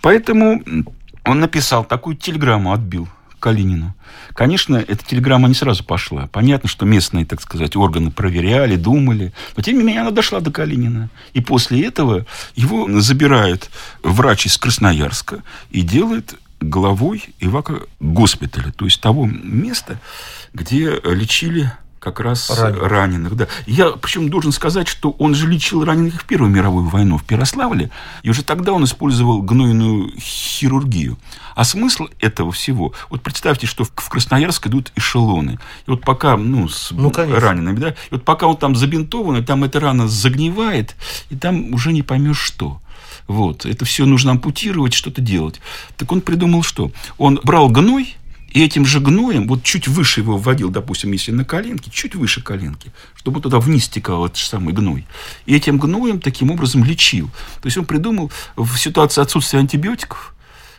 Поэтому 0.00 0.62
он 1.24 1.40
написал, 1.40 1.84
такую 1.84 2.16
телеграмму 2.16 2.72
отбил 2.72 3.08
Калинину. 3.42 3.94
Конечно, 4.34 4.76
эта 4.76 5.04
телеграмма 5.04 5.48
не 5.48 5.54
сразу 5.54 5.84
пошла. 5.84 6.28
Понятно, 6.28 6.68
что 6.68 6.86
местные, 6.86 7.26
так 7.26 7.40
сказать, 7.40 7.74
органы 7.76 8.10
проверяли, 8.10 8.76
думали. 8.76 9.32
Но, 9.56 9.62
тем 9.62 9.78
не 9.78 9.82
менее, 9.82 10.02
она 10.02 10.12
дошла 10.12 10.40
до 10.40 10.52
Калинина. 10.52 11.10
И 11.34 11.40
после 11.40 11.84
этого 11.84 12.24
его 12.54 12.88
забирает 13.00 13.70
врач 14.02 14.46
из 14.46 14.56
Красноярска 14.56 15.42
и 15.70 15.82
делает 15.82 16.36
главой 16.60 17.24
Ивака 17.40 17.82
госпиталя, 17.98 18.70
то 18.70 18.84
есть 18.84 19.00
того 19.00 19.26
места, 19.26 19.98
где 20.54 21.00
лечили 21.04 21.72
как 22.02 22.18
раз 22.18 22.50
раненых. 22.50 22.82
раненых 22.82 23.36
да. 23.36 23.46
Я 23.64 23.90
причем 23.90 24.28
должен 24.28 24.50
сказать, 24.50 24.88
что 24.88 25.12
он 25.12 25.36
же 25.36 25.46
лечил 25.46 25.84
раненых 25.84 26.22
в 26.22 26.24
Первую 26.24 26.50
мировую 26.50 26.88
войну 26.88 27.16
в 27.16 27.22
Перославле, 27.22 27.90
и 28.24 28.30
уже 28.30 28.42
тогда 28.42 28.72
он 28.72 28.82
использовал 28.82 29.40
гнойную 29.40 30.12
хирургию. 30.18 31.16
А 31.54 31.62
смысл 31.62 32.08
этого 32.18 32.50
всего, 32.50 32.92
вот 33.08 33.22
представьте, 33.22 33.68
что 33.68 33.84
в 33.84 33.92
Красноярск 33.92 34.66
идут 34.66 34.90
эшелоны. 34.96 35.60
И 35.86 35.90
вот 35.90 36.00
пока, 36.00 36.36
ну, 36.36 36.68
с 36.68 36.90
ну, 36.90 37.12
ранеными, 37.12 37.78
да, 37.78 37.90
и 37.90 37.94
вот 38.10 38.24
пока 38.24 38.48
он 38.48 38.56
там 38.56 38.74
забинтован, 38.74 39.36
и 39.36 39.42
там 39.42 39.62
эта 39.62 39.78
рана 39.78 40.08
загнивает, 40.08 40.96
и 41.30 41.36
там 41.36 41.72
уже 41.72 41.92
не 41.92 42.02
поймешь 42.02 42.40
что. 42.40 42.80
Вот. 43.28 43.64
Это 43.64 43.84
все 43.84 44.06
нужно 44.06 44.32
ампутировать, 44.32 44.92
что-то 44.92 45.20
делать. 45.20 45.60
Так 45.96 46.10
он 46.10 46.20
придумал 46.20 46.64
что? 46.64 46.90
Он 47.18 47.38
брал 47.44 47.68
гной, 47.68 48.16
и 48.52 48.62
этим 48.62 48.84
же 48.84 49.00
гноем, 49.00 49.48
вот 49.48 49.62
чуть 49.62 49.88
выше 49.88 50.20
его 50.20 50.36
вводил, 50.36 50.68
допустим, 50.68 51.12
если 51.12 51.32
на 51.32 51.44
коленке, 51.44 51.90
чуть 51.90 52.14
выше 52.14 52.42
коленки, 52.42 52.92
чтобы 53.14 53.40
туда 53.40 53.58
вниз 53.58 53.84
стекал 53.84 54.26
этот 54.26 54.36
же 54.36 54.46
самый 54.46 54.74
гной. 54.74 55.06
И 55.46 55.56
этим 55.56 55.78
гноем 55.78 56.20
таким 56.20 56.50
образом 56.50 56.84
лечил. 56.84 57.30
То 57.62 57.66
есть 57.66 57.78
он 57.78 57.86
придумал 57.86 58.30
в 58.56 58.76
ситуации 58.76 59.22
отсутствия 59.22 59.60
антибиотиков, 59.60 60.34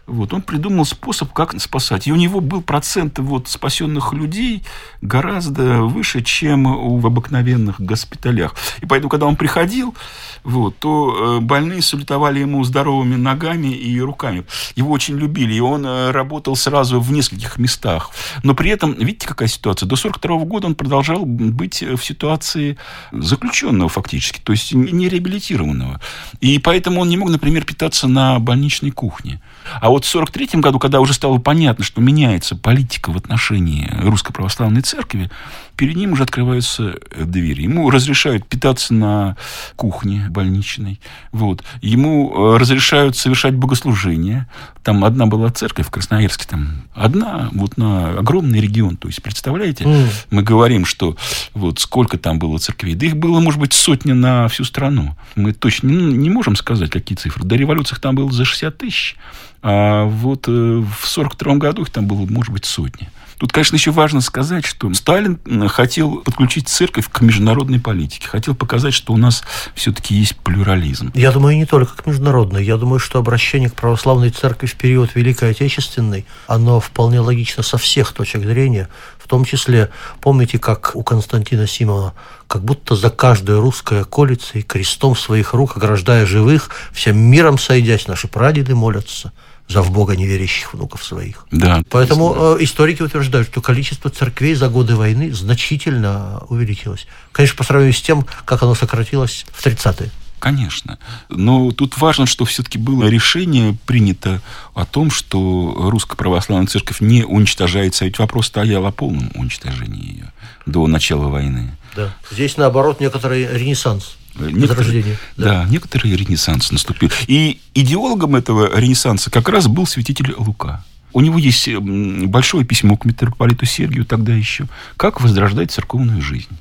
вот, 0.05 0.33
он 0.33 0.41
придумал 0.41 0.83
способ, 0.85 1.31
как 1.31 1.59
спасать. 1.61 2.07
И 2.07 2.11
у 2.11 2.15
него 2.17 2.41
был 2.41 2.61
процент 2.61 3.19
вот, 3.19 3.47
спасенных 3.47 4.11
людей 4.11 4.63
гораздо 5.01 5.83
выше, 5.83 6.21
чем 6.21 6.99
в 6.99 7.07
обыкновенных 7.07 7.79
госпиталях. 7.79 8.53
И 8.81 8.85
поэтому, 8.85 9.09
когда 9.09 9.27
он 9.27 9.37
приходил, 9.37 9.95
вот, 10.43 10.77
то 10.77 11.37
э, 11.37 11.39
больные 11.39 11.81
салютовали 11.81 12.39
ему 12.39 12.63
здоровыми 12.65 13.15
ногами 13.15 13.67
и 13.67 13.97
руками. 14.01 14.43
Его 14.75 14.91
очень 14.91 15.17
любили, 15.17 15.53
и 15.53 15.61
он 15.61 15.85
э, 15.85 16.11
работал 16.11 16.57
сразу 16.57 16.99
в 16.99 17.09
нескольких 17.13 17.57
местах. 17.57 18.11
Но 18.43 18.55
при 18.55 18.71
этом, 18.71 18.93
видите, 18.93 19.25
какая 19.25 19.47
ситуация? 19.47 19.87
До 19.87 19.95
42 19.95 20.39
года 20.39 20.67
он 20.67 20.75
продолжал 20.75 21.25
быть 21.25 21.81
в 21.81 22.03
ситуации 22.03 22.77
заключенного 23.13 23.87
фактически, 23.87 24.41
то 24.41 24.51
есть 24.51 24.73
не 24.73 25.07
реабилитированного. 25.07 26.01
И 26.41 26.59
поэтому 26.59 26.99
он 26.99 27.07
не 27.07 27.15
мог, 27.15 27.29
например, 27.29 27.63
питаться 27.63 28.09
на 28.09 28.39
больничной 28.39 28.91
кухне. 28.91 29.39
А 29.81 29.89
вот 29.89 30.05
в 30.05 30.09
1943 30.09 30.61
году, 30.61 30.79
когда 30.79 30.99
уже 30.99 31.13
стало 31.13 31.37
понятно, 31.37 31.83
что 31.83 32.01
меняется 32.01 32.55
политика 32.55 33.11
в 33.11 33.17
отношении 33.17 33.91
Русской 34.01 34.33
Православной 34.33 34.81
Церкви, 34.81 35.29
перед 35.75 35.95
ним 35.95 36.13
уже 36.13 36.23
открываются 36.23 36.95
э, 37.11 37.23
двери. 37.25 37.63
Ему 37.63 37.89
разрешают 37.89 38.45
питаться 38.45 38.93
на 38.93 39.37
кухне 39.75 40.27
больничной. 40.29 40.99
Вот. 41.31 41.63
Ему 41.81 42.31
э, 42.55 42.57
разрешают 42.57 43.17
совершать 43.17 43.55
богослужения. 43.55 44.49
Там 44.83 45.03
одна 45.03 45.25
была 45.25 45.49
церковь 45.49 45.87
в 45.87 45.91
Красноярске, 45.91 46.45
там 46.47 46.83
одна 46.93 47.49
вот 47.53 47.77
на 47.77 48.19
огромный 48.19 48.59
регион. 48.59 48.97
То 48.97 49.07
есть, 49.07 49.23
представляете, 49.23 49.85
mm. 49.85 50.09
мы 50.31 50.43
говорим, 50.43 50.85
что 50.85 51.15
вот 51.53 51.79
сколько 51.79 52.17
там 52.17 52.39
было 52.39 52.57
церквей. 52.57 52.95
Да 52.95 53.05
их 53.05 53.17
было, 53.17 53.39
может 53.39 53.59
быть, 53.59 53.73
сотня 53.73 54.13
на 54.13 54.47
всю 54.49 54.63
страну. 54.65 55.15
Мы 55.35 55.53
точно 55.53 55.87
не, 55.87 56.13
не 56.13 56.29
можем 56.29 56.55
сказать, 56.55 56.89
какие 56.89 57.17
цифры. 57.17 57.43
До 57.43 57.55
революции 57.55 57.95
там 57.95 58.15
было 58.15 58.31
за 58.31 58.45
60 58.45 58.77
тысяч. 58.77 59.15
А 59.61 60.03
вот 60.05 60.49
э, 60.49 60.51
в 60.51 61.15
1942 61.17 61.55
году 61.55 61.83
их 61.83 61.89
там 61.89 62.05
было, 62.05 62.25
может 62.25 62.51
быть, 62.51 62.65
сотни. 62.65 63.09
Тут, 63.37 63.51
конечно, 63.51 63.75
еще 63.75 63.91
важно 63.91 64.21
сказать, 64.21 64.65
что 64.65 64.93
Сталин 64.93 65.39
хотел 65.69 66.17
подключить 66.17 66.67
церковь 66.67 67.09
к 67.09 67.21
международной 67.21 67.79
политике. 67.79 68.27
Хотел 68.27 68.55
показать, 68.55 68.93
что 68.93 69.13
у 69.13 69.17
нас 69.17 69.43
все-таки 69.75 70.15
есть 70.15 70.35
плюрализм. 70.37 71.11
Я 71.13 71.31
думаю, 71.31 71.57
не 71.57 71.65
только 71.65 71.95
к 71.95 72.05
международной. 72.05 72.63
Я 72.63 72.77
думаю, 72.77 72.99
что 72.99 73.19
обращение 73.19 73.69
к 73.69 73.75
православной 73.75 74.29
церкви 74.29 74.67
в 74.67 74.75
период 74.75 75.15
Великой 75.15 75.51
Отечественной, 75.51 76.25
оно 76.47 76.79
вполне 76.79 77.19
логично 77.19 77.63
со 77.63 77.77
всех 77.77 78.13
точек 78.13 78.43
зрения. 78.43 78.89
В 79.17 79.27
том 79.27 79.45
числе, 79.45 79.89
помните, 80.21 80.59
как 80.59 80.91
у 80.95 81.03
Константина 81.03 81.65
Симона, 81.65 82.13
как 82.47 82.63
будто 82.63 82.95
за 82.95 83.09
каждое 83.09 83.59
русское 83.59 84.03
колицей, 84.03 84.61
крестом 84.61 85.15
своих 85.15 85.53
рук, 85.53 85.77
ограждая 85.77 86.25
живых, 86.25 86.69
всем 86.91 87.17
миром 87.17 87.57
сойдясь, 87.57 88.07
наши 88.07 88.27
прадеды 88.27 88.75
молятся– 88.75 89.31
за 89.67 89.81
в 89.81 89.91
Бога 89.91 90.15
неверящих 90.15 90.73
внуков 90.73 91.03
своих. 91.03 91.45
Да. 91.51 91.81
Поэтому. 91.89 92.35
Э, 92.35 92.63
историки 92.63 93.01
утверждают, 93.01 93.47
что 93.47 93.61
количество 93.61 94.09
церквей 94.09 94.55
за 94.55 94.69
годы 94.69 94.95
войны 94.95 95.33
значительно 95.33 96.43
увеличилось. 96.49 97.07
Конечно, 97.31 97.57
по 97.57 97.63
сравнению 97.63 97.93
с 97.93 98.01
тем, 98.01 98.25
как 98.45 98.63
оно 98.63 98.75
сократилось 98.75 99.45
в 99.51 99.65
30-е. 99.65 100.11
Конечно. 100.43 100.99
Но 101.29 101.71
тут 101.71 101.97
важно, 101.97 102.25
что 102.25 102.43
все-таки 102.43 102.77
было 102.77 103.05
решение 103.07 103.77
принято 103.85 104.41
о 104.73 104.85
том, 104.85 105.09
что 105.09 105.87
Русская 105.89 106.17
Православная 106.17 106.67
Церковь 106.67 106.99
не 106.99 107.23
уничтожается. 107.23 108.03
Ведь 108.03 108.19
вопрос 108.19 108.47
стоял 108.47 108.85
о 108.85 108.91
полном 108.91 109.31
уничтожении 109.35 110.05
ее 110.05 110.33
до 110.65 110.85
начала 110.87 111.29
войны. 111.29 111.77
Да. 111.95 112.13
Здесь, 112.29 112.57
наоборот, 112.57 112.99
некоторый 112.99 113.57
ренессанс. 113.57 114.17
Некоторые, 114.35 115.17
да. 115.37 115.63
да, 115.63 115.65
некоторый 115.69 116.15
ренессанс 116.15 116.71
наступил. 116.71 117.11
И 117.27 117.59
идеологом 117.73 118.35
этого 118.35 118.77
ренессанса 118.77 119.29
как 119.29 119.49
раз 119.49 119.67
был 119.67 119.85
святитель 119.85 120.33
Лука. 120.37 120.83
У 121.13 121.21
него 121.21 121.37
есть 121.37 121.69
большое 121.75 122.65
письмо 122.65 122.97
к 122.97 123.05
митрополиту 123.05 123.65
Сергию 123.65 124.05
тогда 124.05 124.33
еще. 124.33 124.65
Как 124.97 125.21
возрождать 125.21 125.71
церковную 125.71 126.21
жизнь. 126.21 126.57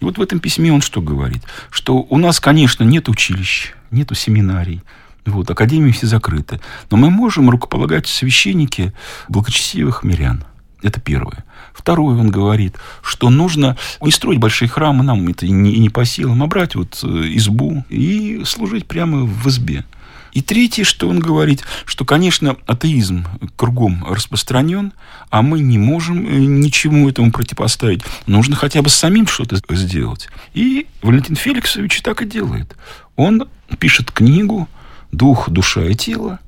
И 0.00 0.04
вот 0.04 0.16
в 0.16 0.22
этом 0.22 0.40
письме 0.40 0.72
он 0.72 0.80
что 0.80 1.02
говорит? 1.02 1.42
Что 1.70 2.06
у 2.08 2.16
нас, 2.16 2.40
конечно, 2.40 2.84
нет 2.84 3.10
училищ, 3.10 3.72
нету 3.90 4.14
семинарий, 4.14 4.80
вот, 5.26 5.50
академии 5.50 5.92
все 5.92 6.06
закрыты. 6.06 6.60
Но 6.90 6.96
мы 6.96 7.10
можем 7.10 7.50
рукополагать 7.50 8.06
священники 8.06 8.94
благочестивых 9.28 10.02
мирян. 10.02 10.44
Это 10.82 11.00
первое. 11.00 11.44
Второе, 11.74 12.16
он 12.16 12.30
говорит, 12.30 12.76
что 13.02 13.30
нужно 13.30 13.76
не 14.00 14.10
строить 14.10 14.38
большие 14.38 14.68
храмы, 14.68 15.02
нам 15.04 15.28
это 15.28 15.46
не, 15.46 15.78
не 15.78 15.90
по 15.90 16.04
силам, 16.04 16.42
а 16.42 16.46
брать 16.46 16.74
вот 16.74 17.00
э, 17.02 17.06
избу 17.34 17.84
и 17.88 18.42
служить 18.44 18.86
прямо 18.86 19.24
в 19.24 19.46
избе. 19.48 19.84
И 20.32 20.42
третье, 20.42 20.84
что 20.84 21.08
он 21.08 21.18
говорит, 21.18 21.64
что, 21.84 22.04
конечно, 22.04 22.56
атеизм 22.66 23.26
кругом 23.56 24.04
распространен, 24.08 24.92
а 25.28 25.42
мы 25.42 25.60
не 25.60 25.78
можем 25.78 26.26
э, 26.26 26.38
ничему 26.38 27.08
этому 27.08 27.32
противопоставить. 27.32 28.02
Нужно 28.26 28.56
хотя 28.56 28.82
бы 28.82 28.88
самим 28.88 29.26
что-то 29.26 29.56
сделать. 29.74 30.28
И 30.54 30.86
Валентин 31.02 31.36
Феликсович 31.36 32.02
так 32.02 32.22
и 32.22 32.26
делает. 32.26 32.76
Он 33.16 33.48
пишет 33.78 34.10
книгу 34.12 34.68
«Дух, 35.12 35.50
душа 35.50 35.84
и 35.84 35.94
тело», 35.94 36.38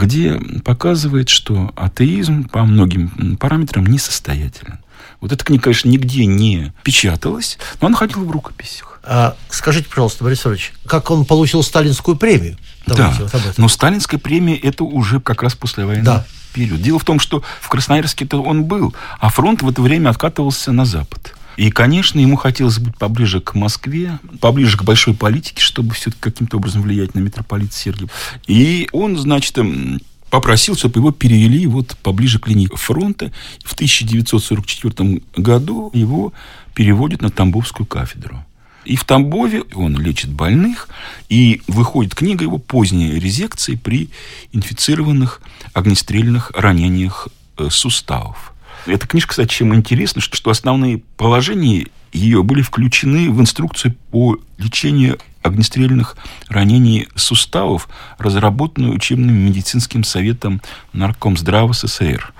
где 0.00 0.40
показывает, 0.64 1.28
что 1.28 1.72
атеизм 1.76 2.48
по 2.48 2.64
многим 2.64 3.36
параметрам 3.38 3.86
несостоятелен. 3.86 4.78
Вот 5.20 5.32
эта 5.32 5.44
книга, 5.44 5.64
конечно, 5.64 5.88
нигде 5.88 6.24
не 6.24 6.72
печаталась, 6.82 7.58
но 7.80 7.88
она 7.88 7.96
ходила 7.96 8.24
в 8.24 8.30
рукописях. 8.30 9.00
А 9.02 9.36
скажите, 9.48 9.88
пожалуйста, 9.88 10.24
Борис 10.24 10.46
Ильич, 10.46 10.72
как 10.86 11.10
он 11.10 11.24
получил 11.24 11.62
сталинскую 11.62 12.16
премию? 12.16 12.56
Давайте 12.86 13.18
да, 13.18 13.24
вот 13.24 13.34
об 13.34 13.40
этом. 13.40 13.54
но 13.58 13.68
сталинская 13.68 14.18
премия 14.18 14.56
это 14.56 14.84
уже 14.84 15.20
как 15.20 15.42
раз 15.42 15.54
после 15.54 15.84
войны. 15.84 16.02
Да. 16.02 16.24
Период. 16.52 16.82
Дело 16.82 16.98
в 16.98 17.04
том, 17.04 17.20
что 17.20 17.44
в 17.60 17.68
Красноярске-то 17.68 18.42
он 18.42 18.64
был, 18.64 18.92
а 19.20 19.30
фронт 19.30 19.62
в 19.62 19.68
это 19.68 19.80
время 19.82 20.10
откатывался 20.10 20.72
на 20.72 20.84
запад. 20.84 21.34
И, 21.60 21.70
конечно, 21.70 22.18
ему 22.18 22.36
хотелось 22.36 22.78
быть 22.78 22.96
поближе 22.96 23.42
к 23.42 23.54
Москве, 23.54 24.18
поближе 24.40 24.78
к 24.78 24.82
большой 24.82 25.12
политике, 25.12 25.60
чтобы 25.60 25.92
все-таки 25.92 26.22
каким-то 26.22 26.56
образом 26.56 26.80
влиять 26.80 27.14
на 27.14 27.18
митрополита 27.18 27.74
Сергия. 27.74 28.08
И 28.46 28.88
он, 28.92 29.18
значит, 29.18 29.58
попросил, 30.30 30.74
чтобы 30.74 31.00
его 31.00 31.10
перевели 31.10 31.66
вот 31.66 31.98
поближе 32.02 32.38
к 32.38 32.48
линии 32.48 32.66
фронта. 32.72 33.30
В 33.62 33.74
1944 33.74 35.20
году 35.36 35.90
его 35.92 36.32
переводят 36.74 37.20
на 37.20 37.28
Тамбовскую 37.28 37.86
кафедру. 37.86 38.42
И 38.86 38.96
в 38.96 39.04
Тамбове 39.04 39.64
он 39.74 39.98
лечит 39.98 40.30
больных, 40.30 40.88
и 41.28 41.60
выходит 41.68 42.14
книга 42.14 42.42
его 42.42 42.56
«Поздние 42.56 43.20
резекции 43.20 43.74
при 43.74 44.08
инфицированных 44.52 45.42
огнестрельных 45.74 46.52
ранениях 46.52 47.28
э, 47.58 47.68
суставов». 47.70 48.54
Эта 48.86 49.06
книжка, 49.06 49.30
кстати, 49.30 49.52
чем 49.52 49.74
интересна, 49.74 50.20
что, 50.20 50.50
основные 50.50 50.98
положения 51.16 51.86
ее 52.12 52.42
были 52.42 52.62
включены 52.62 53.30
в 53.30 53.40
инструкцию 53.40 53.94
по 54.10 54.38
лечению 54.58 55.18
огнестрельных 55.42 56.16
ранений 56.48 57.08
суставов, 57.14 57.88
разработанную 58.18 58.94
учебным 58.94 59.34
медицинским 59.34 60.04
советом 60.04 60.60
Наркомздрава 60.92 61.72
СССР. 61.72 62.32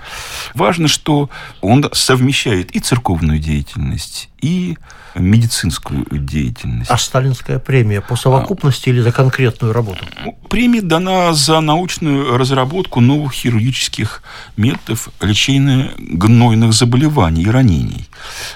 Важно, 0.53 0.87
что 0.87 1.29
он 1.61 1.89
совмещает 1.93 2.71
и 2.75 2.79
церковную 2.79 3.39
деятельность, 3.39 4.29
и 4.41 4.77
медицинскую 5.15 6.05
деятельность. 6.11 6.89
А 6.89 6.97
сталинская 6.97 7.59
премия 7.59 8.01
по 8.01 8.15
совокупности 8.15 8.89
а, 8.89 8.91
или 8.91 9.01
за 9.01 9.11
конкретную 9.11 9.73
работу? 9.73 10.05
Премия 10.49 10.81
дана 10.81 11.33
за 11.33 11.59
научную 11.59 12.37
разработку 12.37 13.01
новых 13.01 13.33
хирургических 13.33 14.23
методов 14.57 15.09
лечения 15.21 15.91
гнойных 15.97 16.73
заболеваний 16.73 17.43
и 17.43 17.49
ранений, 17.49 18.07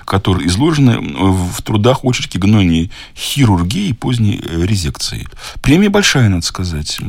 которые 0.05 0.47
изложены 0.47 0.99
в 0.99 1.61
трудах 1.61 2.05
очереди 2.05 2.37
гнойной 2.37 2.91
хирургии 3.15 3.89
и 3.89 3.93
поздней 3.93 4.41
резекции. 4.41 5.27
Премия 5.61 5.89
большая, 5.89 6.29
надо 6.29 6.45
сказать. 6.45 6.99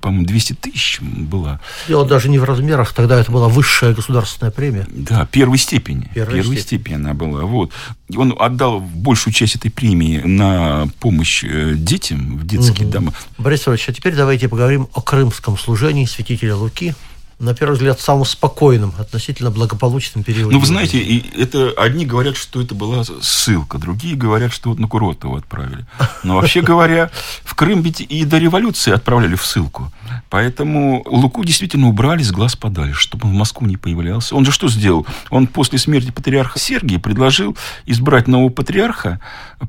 По-моему, 0.00 0.26
200 0.26 0.54
тысяч 0.54 1.00
была. 1.00 1.60
Дело 1.88 2.06
даже 2.06 2.28
не 2.28 2.38
в 2.38 2.44
размерах, 2.44 2.92
тогда 2.92 3.20
это 3.20 3.30
была 3.30 3.48
высшая 3.48 3.94
государственная 3.94 4.50
премия. 4.50 4.86
Да, 4.90 5.26
первой 5.26 5.58
степени. 5.58 6.10
Первой, 6.14 6.36
первой 6.36 6.56
степени. 6.56 6.78
степени 6.80 6.94
она 6.94 7.14
была. 7.14 7.42
Вот. 7.42 7.72
Он 8.14 8.34
отдал 8.38 8.80
большую 8.80 9.34
часть 9.34 9.56
этой 9.56 9.70
премии 9.70 10.18
на 10.18 10.88
помощь 11.00 11.42
э, 11.42 11.74
детям 11.74 12.38
в 12.38 12.46
детские 12.46 12.86
угу. 12.86 12.92
дома. 12.92 13.12
Борис 13.38 13.66
Иванович, 13.66 13.88
а 13.88 13.92
теперь 13.92 14.14
давайте 14.14 14.48
поговорим 14.48 14.88
о 14.92 15.02
крымском 15.02 15.58
служении 15.58 16.04
святителя 16.04 16.54
Луки 16.54 16.94
на 17.38 17.54
первый 17.54 17.74
взгляд, 17.74 18.00
самым 18.00 18.24
спокойным, 18.24 18.94
относительно 18.98 19.50
благополучным 19.50 20.24
периодом. 20.24 20.52
Ну, 20.54 20.60
вы 20.60 20.66
знаете, 20.66 20.98
и 20.98 21.38
это 21.38 21.70
одни 21.76 22.06
говорят, 22.06 22.34
что 22.36 22.62
это 22.62 22.74
была 22.74 23.04
ссылка, 23.20 23.76
другие 23.76 24.16
говорят, 24.16 24.54
что 24.54 24.70
вот 24.70 24.78
на 24.78 24.88
Куротова 24.88 25.38
отправили. 25.38 25.84
Но 26.22 26.36
вообще 26.36 26.62
говоря, 26.62 27.10
в 27.44 27.54
Крым 27.54 27.82
ведь 27.82 28.00
и 28.00 28.24
до 28.24 28.38
революции 28.38 28.92
отправляли 28.92 29.34
в 29.34 29.44
ссылку. 29.44 29.92
Поэтому 30.30 31.02
Луку 31.06 31.44
действительно 31.44 31.88
убрали 31.88 32.22
с 32.22 32.32
глаз 32.32 32.56
подальше, 32.56 33.00
чтобы 33.00 33.28
он 33.28 33.34
в 33.34 33.36
Москву 33.36 33.66
не 33.66 33.76
появлялся. 33.76 34.34
Он 34.34 34.46
же 34.46 34.50
что 34.50 34.68
сделал? 34.68 35.06
Он 35.28 35.46
после 35.46 35.78
смерти 35.78 36.10
патриарха 36.10 36.58
Сергия 36.58 36.98
предложил 36.98 37.56
избрать 37.84 38.28
нового 38.28 38.48
патриарха 38.48 39.20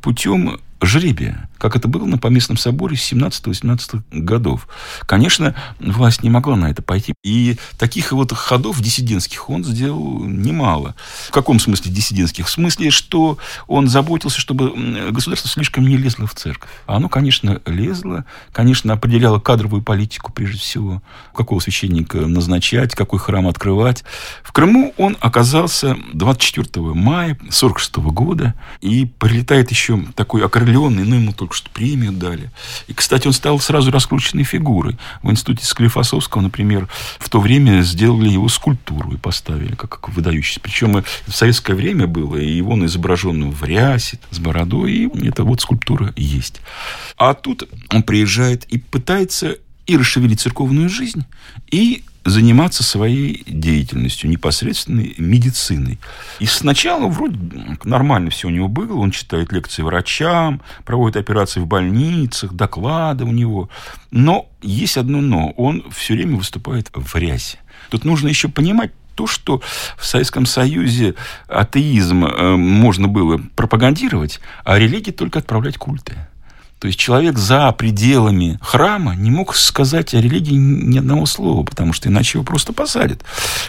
путем 0.01 0.59
жребия, 0.81 1.49
как 1.57 1.75
это 1.75 1.87
было 1.87 2.05
на 2.05 2.17
Поместном 2.17 2.57
соборе 2.57 2.95
17-18 2.95 4.03
годов. 4.11 4.67
Конечно, 5.05 5.55
власть 5.79 6.21
не 6.21 6.29
могла 6.29 6.55
на 6.55 6.69
это 6.69 6.81
пойти. 6.81 7.13
И 7.23 7.57
таких 7.79 8.11
вот 8.11 8.31
ходов 8.33 8.79
диссидентских 8.79 9.49
он 9.49 9.63
сделал 9.63 10.23
немало. 10.23 10.95
В 11.27 11.31
каком 11.31 11.59
смысле 11.59 11.91
диссидентских? 11.91 12.47
В 12.47 12.51
смысле, 12.51 12.91
что 12.91 13.37
он 13.67 13.87
заботился, 13.87 14.39
чтобы 14.39 14.71
государство 15.11 15.49
слишком 15.49 15.87
не 15.87 15.97
лезло 15.97 16.27
в 16.27 16.35
церковь. 16.35 16.69
Оно, 16.85 17.09
конечно, 17.09 17.59
лезло, 17.65 18.25
конечно, 18.51 18.93
определяло 18.93 19.39
кадровую 19.39 19.81
политику, 19.81 20.31
прежде 20.31 20.59
всего, 20.59 21.01
какого 21.33 21.59
священника 21.59 22.19
назначать, 22.19 22.93
какой 22.93 23.19
храм 23.19 23.47
открывать. 23.47 24.03
В 24.43 24.51
Крыму 24.51 24.93
он 24.97 25.17
оказался 25.21 25.97
24 26.13 26.93
мая 26.93 27.31
1946 27.31 27.95
года, 27.97 28.53
и 28.81 29.05
прилетает 29.05 29.71
еще 29.71 30.03
такой 30.15 30.45
окружающий 30.45 30.66
окрыленный, 30.67 31.05
ну, 31.05 31.15
ему 31.15 31.33
только 31.33 31.55
что 31.55 31.69
премию 31.69 32.11
дали. 32.11 32.51
И, 32.87 32.93
кстати, 32.93 33.27
он 33.27 33.33
стал 33.33 33.59
сразу 33.59 33.91
раскрученной 33.91 34.43
фигурой. 34.43 34.97
В 35.23 35.31
институте 35.31 35.65
Склифосовского, 35.65 36.41
например, 36.41 36.87
в 37.19 37.29
то 37.29 37.39
время 37.39 37.81
сделали 37.81 38.29
его 38.29 38.49
скульптуру 38.49 39.13
и 39.13 39.17
поставили 39.17 39.75
как, 39.75 40.09
выдающийся. 40.09 40.59
Причем 40.59 41.03
в 41.25 41.31
советское 41.31 41.73
время 41.73 42.07
было, 42.07 42.37
и 42.37 42.61
он 42.61 42.85
изображен 42.85 43.49
в 43.49 43.63
рясе, 43.63 44.19
с 44.31 44.39
бородой, 44.39 44.91
и 44.91 45.27
это 45.27 45.43
вот 45.43 45.61
скульптура 45.61 46.13
есть. 46.15 46.61
А 47.17 47.33
тут 47.33 47.69
он 47.89 48.03
приезжает 48.03 48.65
и 48.65 48.77
пытается 48.77 49.57
и 49.85 49.97
расшевелить 49.97 50.41
церковную 50.41 50.89
жизнь, 50.89 51.23
и 51.71 52.03
заниматься 52.27 52.83
своей 52.83 53.43
деятельностью, 53.47 54.29
непосредственной 54.29 55.15
медициной. 55.17 55.97
И 56.39 56.45
сначала 56.45 57.07
вроде 57.07 57.37
нормально 57.83 58.29
все 58.29 58.47
у 58.47 58.51
него 58.51 58.67
было. 58.67 58.97
Он 58.97 59.11
читает 59.11 59.51
лекции 59.51 59.81
врачам, 59.81 60.61
проводит 60.85 61.17
операции 61.17 61.61
в 61.61 61.67
больницах, 61.67 62.53
доклады 62.53 63.23
у 63.23 63.31
него. 63.31 63.69
Но 64.11 64.49
есть 64.61 64.97
одно 64.97 65.21
но. 65.21 65.51
Он 65.51 65.85
все 65.91 66.15
время 66.15 66.37
выступает 66.37 66.89
в 66.93 67.15
рясе. 67.15 67.59
Тут 67.89 68.03
нужно 68.03 68.27
еще 68.27 68.49
понимать 68.49 68.91
то, 69.15 69.25
что 69.25 69.61
в 69.97 70.05
Советском 70.05 70.45
Союзе 70.45 71.15
атеизм 71.47 72.25
э, 72.25 72.55
можно 72.55 73.07
было 73.07 73.41
пропагандировать, 73.55 74.39
а 74.63 74.77
религии 74.77 75.11
только 75.11 75.39
отправлять 75.39 75.77
культы. 75.77 76.13
То 76.79 76.87
есть 76.87 76.99
человек 76.99 77.37
за 77.37 77.71
пределами 77.71 78.59
храма 78.61 79.15
не 79.15 79.31
мог 79.31 79.55
сказать 79.55 80.13
о 80.13 80.21
религии 80.21 80.53
ни 80.53 80.99
одного 80.99 81.25
слова, 81.25 81.63
потому 81.63 81.93
что 81.93 82.09
иначе 82.09 82.37
его 82.37 82.43
просто 82.43 82.71
посадят. 82.71 83.23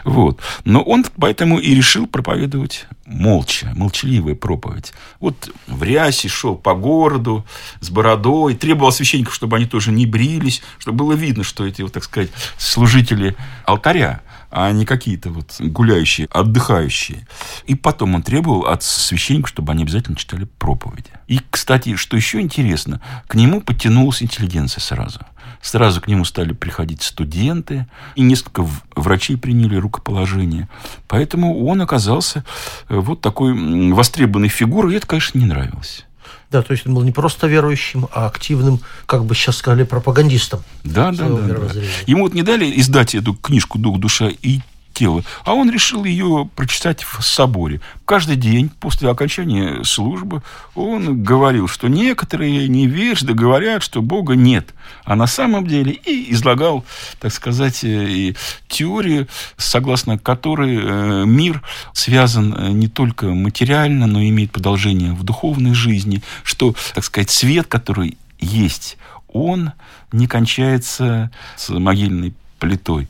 Вот. 0.04 0.40
Но 0.64 0.82
он 0.82 1.06
поэтому 1.18 1.58
и 1.58 1.74
решил 1.74 2.06
проповедовать 2.06 2.86
молча, 3.06 3.72
молчаливая 3.74 4.34
проповедь. 4.34 4.92
Вот 5.20 5.50
в 5.66 5.82
рясе 5.82 6.28
шел 6.28 6.54
по 6.56 6.74
городу 6.74 7.46
с 7.80 7.88
бородой, 7.88 8.54
требовал 8.54 8.92
священников, 8.92 9.34
чтобы 9.34 9.56
они 9.56 9.64
тоже 9.64 9.90
не 9.90 10.04
брились, 10.04 10.62
чтобы 10.78 10.98
было 10.98 11.12
видно, 11.14 11.44
что 11.44 11.66
эти, 11.66 11.80
вот, 11.80 11.92
так 11.92 12.04
сказать, 12.04 12.30
служители 12.58 13.34
алтаря 13.64 14.20
а 14.50 14.70
не 14.72 14.84
какие-то 14.84 15.30
вот 15.30 15.56
гуляющие, 15.58 16.28
отдыхающие. 16.30 17.26
И 17.66 17.74
потом 17.74 18.14
он 18.14 18.22
требовал 18.22 18.66
от 18.66 18.82
священников, 18.82 19.50
чтобы 19.50 19.72
они 19.72 19.82
обязательно 19.82 20.16
читали 20.16 20.48
проповеди. 20.58 21.10
И, 21.26 21.40
кстати, 21.50 21.96
что 21.96 22.16
еще 22.16 22.40
интересно, 22.40 23.00
к 23.26 23.34
нему 23.34 23.60
подтянулась 23.60 24.22
интеллигенция 24.22 24.80
сразу. 24.80 25.20
Сразу 25.60 26.00
к 26.00 26.08
нему 26.08 26.24
стали 26.24 26.52
приходить 26.52 27.02
студенты, 27.02 27.86
и 28.14 28.22
несколько 28.22 28.66
врачей 28.94 29.36
приняли 29.36 29.76
рукоположение. 29.76 30.68
Поэтому 31.08 31.66
он 31.66 31.82
оказался 31.82 32.44
э, 32.88 32.96
вот 32.96 33.20
такой 33.20 33.92
востребованной 33.92 34.48
фигурой, 34.48 34.94
и 34.94 34.96
это, 34.96 35.06
конечно, 35.06 35.38
не 35.38 35.46
нравилось. 35.46 36.04
Да, 36.50 36.62
то 36.62 36.72
есть 36.72 36.86
он 36.86 36.94
был 36.94 37.02
не 37.02 37.12
просто 37.12 37.46
верующим, 37.46 38.08
а 38.12 38.26
активным, 38.26 38.80
как 39.06 39.24
бы 39.24 39.34
сейчас 39.34 39.56
сказали, 39.56 39.84
пропагандистом. 39.84 40.62
Да, 40.84 41.12
да, 41.12 41.28
да, 41.28 41.54
да. 41.54 41.80
Ему 42.06 42.24
вот 42.24 42.34
не 42.34 42.42
дали 42.42 42.72
издать 42.80 43.14
эту 43.14 43.34
книжку 43.34 43.78
«Дух, 43.78 43.98
душа 43.98 44.28
и 44.28 44.60
тело, 44.98 45.22
а 45.44 45.54
он 45.54 45.70
решил 45.70 46.04
ее 46.04 46.50
прочитать 46.56 47.04
в 47.04 47.22
соборе. 47.22 47.80
Каждый 48.04 48.34
день 48.34 48.68
после 48.68 49.08
окончания 49.08 49.84
службы 49.84 50.42
он 50.74 51.22
говорил, 51.22 51.68
что 51.68 51.88
некоторые 51.88 52.66
невежды 52.68 53.32
говорят, 53.32 53.84
что 53.84 54.02
Бога 54.02 54.34
нет, 54.34 54.74
а 55.04 55.14
на 55.14 55.28
самом 55.28 55.66
деле 55.66 55.92
и 55.92 56.32
излагал, 56.32 56.84
так 57.20 57.32
сказать, 57.32 57.84
э, 57.84 58.06
и 58.08 58.36
теорию, 58.66 59.28
согласно 59.56 60.18
которой 60.18 60.78
э, 60.80 61.24
мир 61.26 61.62
связан 61.92 62.54
э, 62.54 62.68
не 62.70 62.88
только 62.88 63.26
материально, 63.26 64.06
но 64.08 64.20
имеет 64.20 64.50
продолжение 64.50 65.12
в 65.12 65.22
духовной 65.22 65.74
жизни, 65.74 66.22
что, 66.42 66.74
так 66.94 67.04
сказать, 67.04 67.30
свет, 67.30 67.68
который 67.68 68.18
есть, 68.40 68.96
он 69.28 69.72
не 70.10 70.26
кончается 70.26 71.30
с 71.56 71.68
могильной 71.68 72.34
плитой. 72.58 73.08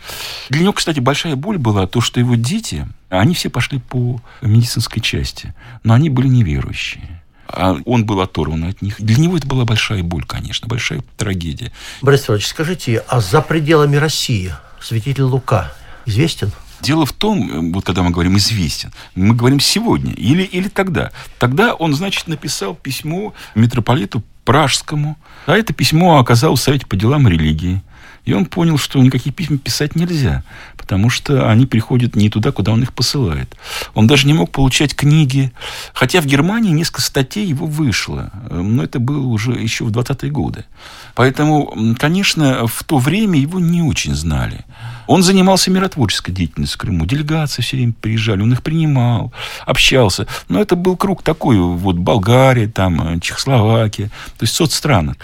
Для 0.50 0.62
него, 0.62 0.72
кстати, 0.72 1.00
большая 1.00 1.36
боль 1.36 1.58
была 1.58 1.86
то, 1.86 2.00
что 2.00 2.20
его 2.20 2.34
дети, 2.34 2.86
они 3.08 3.34
все 3.34 3.50
пошли 3.50 3.78
по 3.78 4.20
медицинской 4.42 5.02
части, 5.02 5.54
но 5.82 5.94
они 5.94 6.10
были 6.10 6.28
неверующие. 6.28 7.22
А 7.48 7.78
он 7.86 8.04
был 8.04 8.20
оторван 8.20 8.64
от 8.64 8.82
них. 8.82 8.96
Для 8.98 9.16
него 9.16 9.36
это 9.36 9.46
была 9.46 9.64
большая 9.64 10.02
боль, 10.02 10.24
конечно, 10.24 10.68
большая 10.68 11.02
трагедия. 11.16 11.72
Борис 12.02 12.28
Иванович, 12.28 12.46
скажите, 12.46 13.02
а 13.08 13.20
за 13.20 13.40
пределами 13.40 13.96
России 13.96 14.52
святитель 14.80 15.22
Лука 15.22 15.72
известен? 16.04 16.52
Дело 16.80 17.06
в 17.06 17.12
том, 17.12 17.72
вот 17.72 17.84
когда 17.84 18.02
мы 18.02 18.10
говорим 18.10 18.36
известен, 18.36 18.92
мы 19.14 19.34
говорим 19.34 19.58
сегодня 19.58 20.12
или, 20.12 20.42
или 20.42 20.68
тогда. 20.68 21.10
Тогда 21.38 21.74
он, 21.74 21.94
значит, 21.94 22.28
написал 22.28 22.74
письмо 22.74 23.34
митрополиту 23.54 24.22
Пражскому, 24.44 25.18
а 25.46 25.56
это 25.56 25.72
письмо 25.74 26.18
оказалось 26.18 26.60
в 26.60 26.62
Совете 26.62 26.86
по 26.86 26.96
делам 26.96 27.26
религии. 27.28 27.82
И 28.28 28.34
он 28.34 28.44
понял, 28.44 28.76
что 28.76 28.98
никакие 28.98 29.32
письма 29.32 29.56
писать 29.56 29.96
нельзя, 29.96 30.42
потому 30.76 31.08
что 31.08 31.48
они 31.50 31.64
приходят 31.64 32.14
не 32.14 32.28
туда, 32.28 32.52
куда 32.52 32.72
он 32.72 32.82
их 32.82 32.92
посылает. 32.92 33.56
Он 33.94 34.06
даже 34.06 34.26
не 34.26 34.34
мог 34.34 34.50
получать 34.50 34.94
книги, 34.94 35.50
хотя 35.94 36.20
в 36.20 36.26
Германии 36.26 36.72
несколько 36.72 37.00
статей 37.00 37.46
его 37.46 37.64
вышло, 37.66 38.30
но 38.50 38.84
это 38.84 38.98
было 38.98 39.26
уже 39.26 39.52
еще 39.52 39.84
в 39.84 39.92
20-е 39.92 40.30
годы. 40.30 40.66
Поэтому, 41.14 41.94
конечно, 41.98 42.66
в 42.66 42.84
то 42.84 42.98
время 42.98 43.38
его 43.40 43.60
не 43.60 43.80
очень 43.80 44.14
знали. 44.14 44.66
Он 45.08 45.22
занимался 45.22 45.70
миротворческой 45.70 46.32
деятельностью 46.32 46.78
в 46.78 46.80
Крыму. 46.80 47.06
Делегации 47.06 47.62
все 47.62 47.78
время 47.78 47.94
приезжали, 47.98 48.42
он 48.42 48.52
их 48.52 48.62
принимал, 48.62 49.32
общался. 49.66 50.26
Но 50.48 50.60
это 50.60 50.76
был 50.76 50.96
круг 50.96 51.22
такой, 51.22 51.58
вот 51.58 51.96
Болгария, 51.96 52.68
там, 52.68 53.18
Чехословакия, 53.20 54.08
то 54.08 54.42
есть 54.42 54.54
соцстраны. 54.54 55.16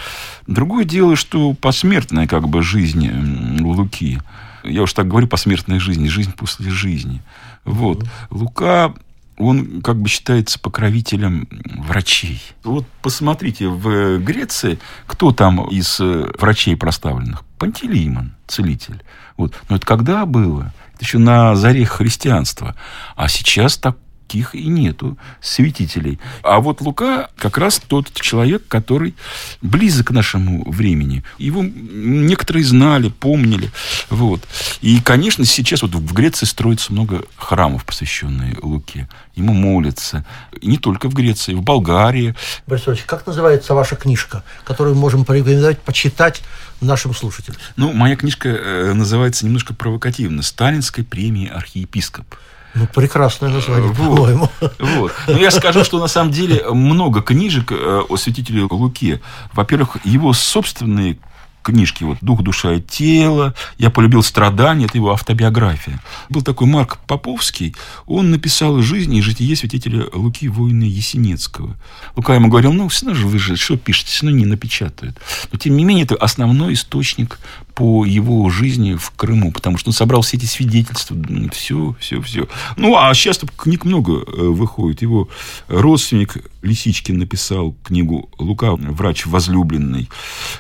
Другое 0.46 0.84
дело, 0.84 1.16
что 1.16 1.52
посмертная 1.52 2.26
как 2.26 2.48
бы 2.48 2.62
жизнь 2.62 3.60
Луки, 3.62 4.20
я 4.64 4.82
уж 4.82 4.92
так 4.94 5.06
говорю, 5.06 5.28
посмертная 5.28 5.78
жизнь, 5.78 6.08
жизнь 6.08 6.32
после 6.32 6.70
жизни. 6.70 7.20
Вот. 7.64 8.06
Лука 8.30 8.94
он 9.36 9.82
как 9.82 9.96
бы 9.96 10.08
считается 10.08 10.58
покровителем 10.58 11.48
врачей. 11.78 12.42
Вот 12.62 12.86
посмотрите, 13.02 13.68
в 13.68 14.18
Греции 14.18 14.78
кто 15.06 15.32
там 15.32 15.68
из 15.68 15.98
э, 16.00 16.30
врачей 16.38 16.76
проставленных? 16.76 17.44
Пантелеймон, 17.58 18.34
целитель. 18.46 19.02
Вот. 19.36 19.60
Но 19.68 19.76
это 19.76 19.86
когда 19.86 20.26
было? 20.26 20.72
Это 20.94 21.04
еще 21.04 21.18
на 21.18 21.56
заре 21.56 21.84
христианства. 21.84 22.76
А 23.16 23.28
сейчас 23.28 23.76
так 23.76 23.96
таких 24.26 24.54
и 24.54 24.66
нету 24.66 25.16
святителей. 25.40 26.18
А 26.42 26.60
вот 26.60 26.80
Лука 26.80 27.30
как 27.37 27.58
раз 27.58 27.80
тот 27.87 28.12
человек, 28.12 28.66
который 28.68 29.14
близок 29.62 30.08
к 30.08 30.10
нашему 30.10 30.68
времени. 30.70 31.22
Его 31.38 31.62
некоторые 31.62 32.64
знали, 32.64 33.08
помнили. 33.08 33.70
Вот. 34.10 34.42
И, 34.80 35.00
конечно, 35.00 35.44
сейчас 35.44 35.82
вот 35.82 35.94
в 35.94 36.12
Греции 36.12 36.46
строится 36.46 36.92
много 36.92 37.24
храмов, 37.37 37.84
посвященных 37.84 38.62
Луке. 38.62 39.08
Ему 39.37 39.54
молятся. 39.54 40.24
И 40.60 40.66
не 40.66 40.78
только 40.78 41.08
в 41.08 41.14
Греции, 41.14 41.54
в 41.54 41.62
Болгарии. 41.62 42.34
Борис 42.66 42.88
Ильич, 42.88 43.02
как 43.06 43.26
называется 43.26 43.74
ваша 43.74 43.96
книжка, 43.96 44.42
которую 44.64 44.96
можем 44.96 45.24
порекомендовать 45.24 45.80
почитать 45.80 46.42
нашим 46.80 47.14
слушателям? 47.14 47.58
Ну, 47.76 47.92
моя 47.92 48.16
книжка 48.16 48.48
э, 48.48 48.92
называется 48.94 49.46
немножко 49.46 49.74
провокативно 49.74 50.42
«Сталинской 50.42 51.04
премии 51.04 51.48
архиепископ». 51.48 52.26
Ну, 52.74 52.87
прекрасное 52.92 53.50
название, 53.50 53.92
вот. 53.92 54.16
по-моему. 54.16 54.50
Вот. 54.78 55.12
Но 55.28 55.38
я 55.38 55.50
скажу, 55.50 55.84
что 55.84 55.98
на 56.00 56.08
самом 56.08 56.32
деле 56.32 56.68
много 56.70 57.22
книжек 57.22 57.70
э, 57.70 58.02
о 58.08 58.16
святителе 58.16 58.66
Луке. 58.68 59.20
Во-первых, 59.52 59.96
его 60.04 60.32
собственные 60.32 61.18
книжки 61.64 62.05
вот 62.05 62.18
«Дух, 62.20 62.42
душа 62.42 62.74
и 62.74 62.81
тело», 62.81 63.55
«Я 63.79 63.90
полюбил 63.90 64.22
страдания», 64.22 64.85
это 64.87 64.98
его 64.98 65.12
автобиография. 65.12 66.00
Был 66.29 66.42
такой 66.42 66.68
Марк 66.68 66.98
Поповский, 67.07 67.74
он 68.07 68.31
написал 68.31 68.81
«Жизнь 68.83 69.14
и 69.14 69.22
житие 69.22 69.57
святителя 69.57 70.05
Луки 70.12 70.48
воина 70.48 70.85
Есенинского». 70.85 71.74
Лука 72.14 72.35
ему 72.35 72.48
говорил, 72.48 72.72
ну, 72.72 72.88
все 72.88 73.07
равно 73.07 73.20
же 73.20 73.27
вы 73.27 73.38
же 73.38 73.57
что 73.57 73.77
пишете, 73.77 74.11
все 74.11 74.27
равно 74.27 74.38
не 74.38 74.46
напечатают. 74.46 75.18
Но, 75.50 75.59
тем 75.59 75.77
не 75.77 75.85
менее, 75.85 76.05
это 76.05 76.14
основной 76.16 76.74
источник 76.74 77.38
по 77.74 78.05
его 78.05 78.48
жизни 78.50 78.94
в 78.94 79.11
Крыму, 79.11 79.50
потому 79.50 79.79
что 79.79 79.88
он 79.88 79.94
собрал 79.94 80.22
все 80.22 80.37
эти 80.37 80.46
свидетельства, 80.46 81.16
все, 81.53 81.96
все, 81.98 82.20
все. 82.20 82.48
Ну, 82.77 82.96
а 82.96 83.12
сейчас 83.14 83.40
книг 83.57 83.85
много 83.85 84.12
э, 84.12 84.22
выходит. 84.22 85.03
Его 85.03 85.29
родственник 85.68 86.37
Лисичкин 86.62 87.18
написал 87.18 87.74
книгу 87.83 88.31
«Лука, 88.38 88.74
врач 88.74 89.27
возлюбленный». 89.27 90.09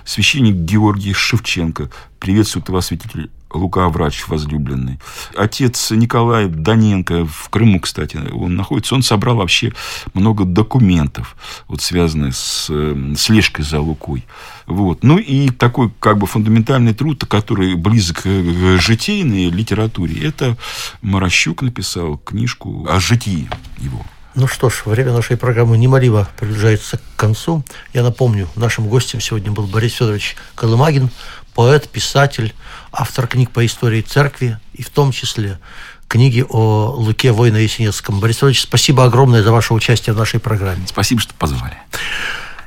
Священник 0.04 0.54
Георгий 0.54 0.93
Шевченко 1.12 1.90
«Приветствует 2.18 2.68
вас, 2.68 2.86
святитель 2.86 3.30
Лука 3.54 3.88
Врач 3.88 4.26
возлюбленный. 4.26 4.98
Отец 5.36 5.90
Николай 5.90 6.48
Даненко 6.48 7.26
в 7.26 7.48
Крыму, 7.48 7.80
кстати, 7.80 8.18
он 8.32 8.56
находится. 8.56 8.94
Он 8.94 9.02
собрал 9.02 9.36
вообще 9.36 9.72
много 10.12 10.44
документов, 10.44 11.36
вот, 11.68 11.80
связанных 11.80 12.34
с 12.36 12.66
э, 12.70 13.14
слежкой 13.16 13.64
за 13.64 13.80
Лукой. 13.80 14.24
Вот. 14.66 15.02
Ну 15.02 15.18
и 15.18 15.48
такой 15.50 15.90
как 16.00 16.18
бы 16.18 16.26
фундаментальный 16.26 16.94
труд, 16.94 17.24
который 17.26 17.74
близок 17.74 18.22
к 18.22 18.78
житейной 18.80 19.50
литературе, 19.50 20.26
это 20.26 20.56
Маращук 21.02 21.62
написал 21.62 22.18
книжку 22.18 22.86
о 22.88 23.00
житии 23.00 23.48
его. 23.78 24.04
Ну 24.34 24.48
что 24.48 24.68
ж, 24.68 24.82
время 24.84 25.12
нашей 25.12 25.36
программы 25.36 25.78
немаливо 25.78 26.28
приближается 26.36 26.98
к 26.98 27.02
концу. 27.16 27.64
Я 27.92 28.02
напомню, 28.02 28.48
нашим 28.56 28.88
гостем 28.88 29.20
сегодня 29.20 29.52
был 29.52 29.68
Борис 29.68 29.94
Федорович 29.94 30.34
Колымагин, 30.56 31.10
поэт, 31.54 31.88
писатель, 31.88 32.52
автор 32.90 33.28
книг 33.28 33.52
по 33.52 33.64
истории 33.64 34.00
церкви, 34.00 34.58
и 34.72 34.82
в 34.82 34.90
том 34.90 35.12
числе 35.12 35.60
книги 36.08 36.44
о 36.48 36.94
Луке 36.96 37.30
Война 37.30 37.60
Есенинском. 37.60 38.18
Борис 38.18 38.36
Федорович, 38.36 38.62
спасибо 38.62 39.04
огромное 39.04 39.44
за 39.44 39.52
ваше 39.52 39.72
участие 39.72 40.14
в 40.14 40.18
нашей 40.18 40.40
программе. 40.40 40.84
Спасибо, 40.88 41.20
что 41.20 41.32
позвали. 41.34 41.76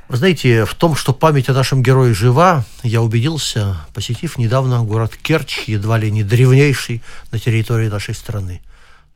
Вы 0.07 0.15
знаете, 0.15 0.63
в 0.63 0.73
том, 0.73 0.95
что 0.95 1.11
память 1.11 1.49
о 1.49 1.53
нашем 1.53 1.83
герое 1.83 2.13
жива, 2.13 2.63
я 2.81 3.01
убедился, 3.01 3.75
посетив 3.93 4.37
недавно 4.37 4.83
город 4.83 5.17
Керчь, 5.21 5.67
едва 5.67 5.97
ли 5.97 6.09
не 6.11 6.23
древнейший 6.23 7.03
на 7.33 7.39
территории 7.39 7.89
нашей 7.89 8.15
страны. 8.15 8.61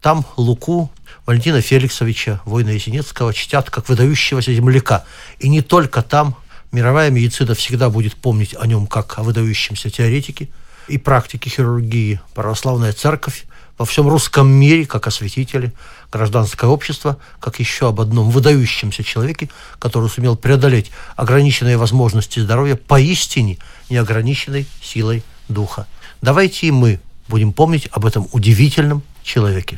Там 0.02 0.26
Луку 0.36 0.92
Валентина 1.26 1.62
Феликсовича, 1.62 2.42
воина 2.46 2.70
Есенинского, 2.70 3.34
чтят 3.34 3.70
как 3.70 3.88
выдающегося 3.88 4.54
земляка. 4.54 5.06
И 5.40 5.48
не 5.48 5.62
только 5.62 6.02
там. 6.02 6.36
Мировая 6.72 7.10
медицина 7.10 7.54
всегда 7.54 7.90
будет 7.90 8.16
помнить 8.16 8.56
о 8.58 8.66
нем 8.66 8.88
как 8.88 9.20
о 9.20 9.24
выдающемся 9.24 9.90
теоретике 9.90 10.48
и 10.88 10.98
практике 10.98 11.50
хирургии. 11.50 12.22
Православная 12.34 12.94
церковь 12.94 13.44
во 13.78 13.86
всем 13.86 14.08
русском 14.08 14.48
мире, 14.50 14.86
как 14.86 15.06
осветители, 15.06 15.74
гражданское 16.12 16.68
общество, 16.68 17.18
как 17.42 17.60
еще 17.60 17.90
об 17.90 18.00
одном 18.00 18.30
выдающемся 18.30 19.04
человеке, 19.04 19.50
который 19.80 20.10
сумел 20.10 20.38
преодолеть 20.38 20.92
ограниченные 21.18 21.78
возможности 21.78 22.40
здоровья 22.40 22.76
поистине 22.76 23.58
неограниченной 23.90 24.66
силой 24.82 25.24
духа. 25.50 25.88
Давайте 26.22 26.68
и 26.68 26.72
мы 26.72 27.02
будем 27.28 27.52
помнить 27.52 27.90
об 27.92 28.06
этом 28.06 28.30
удивительном 28.32 29.04
человеке. 29.24 29.78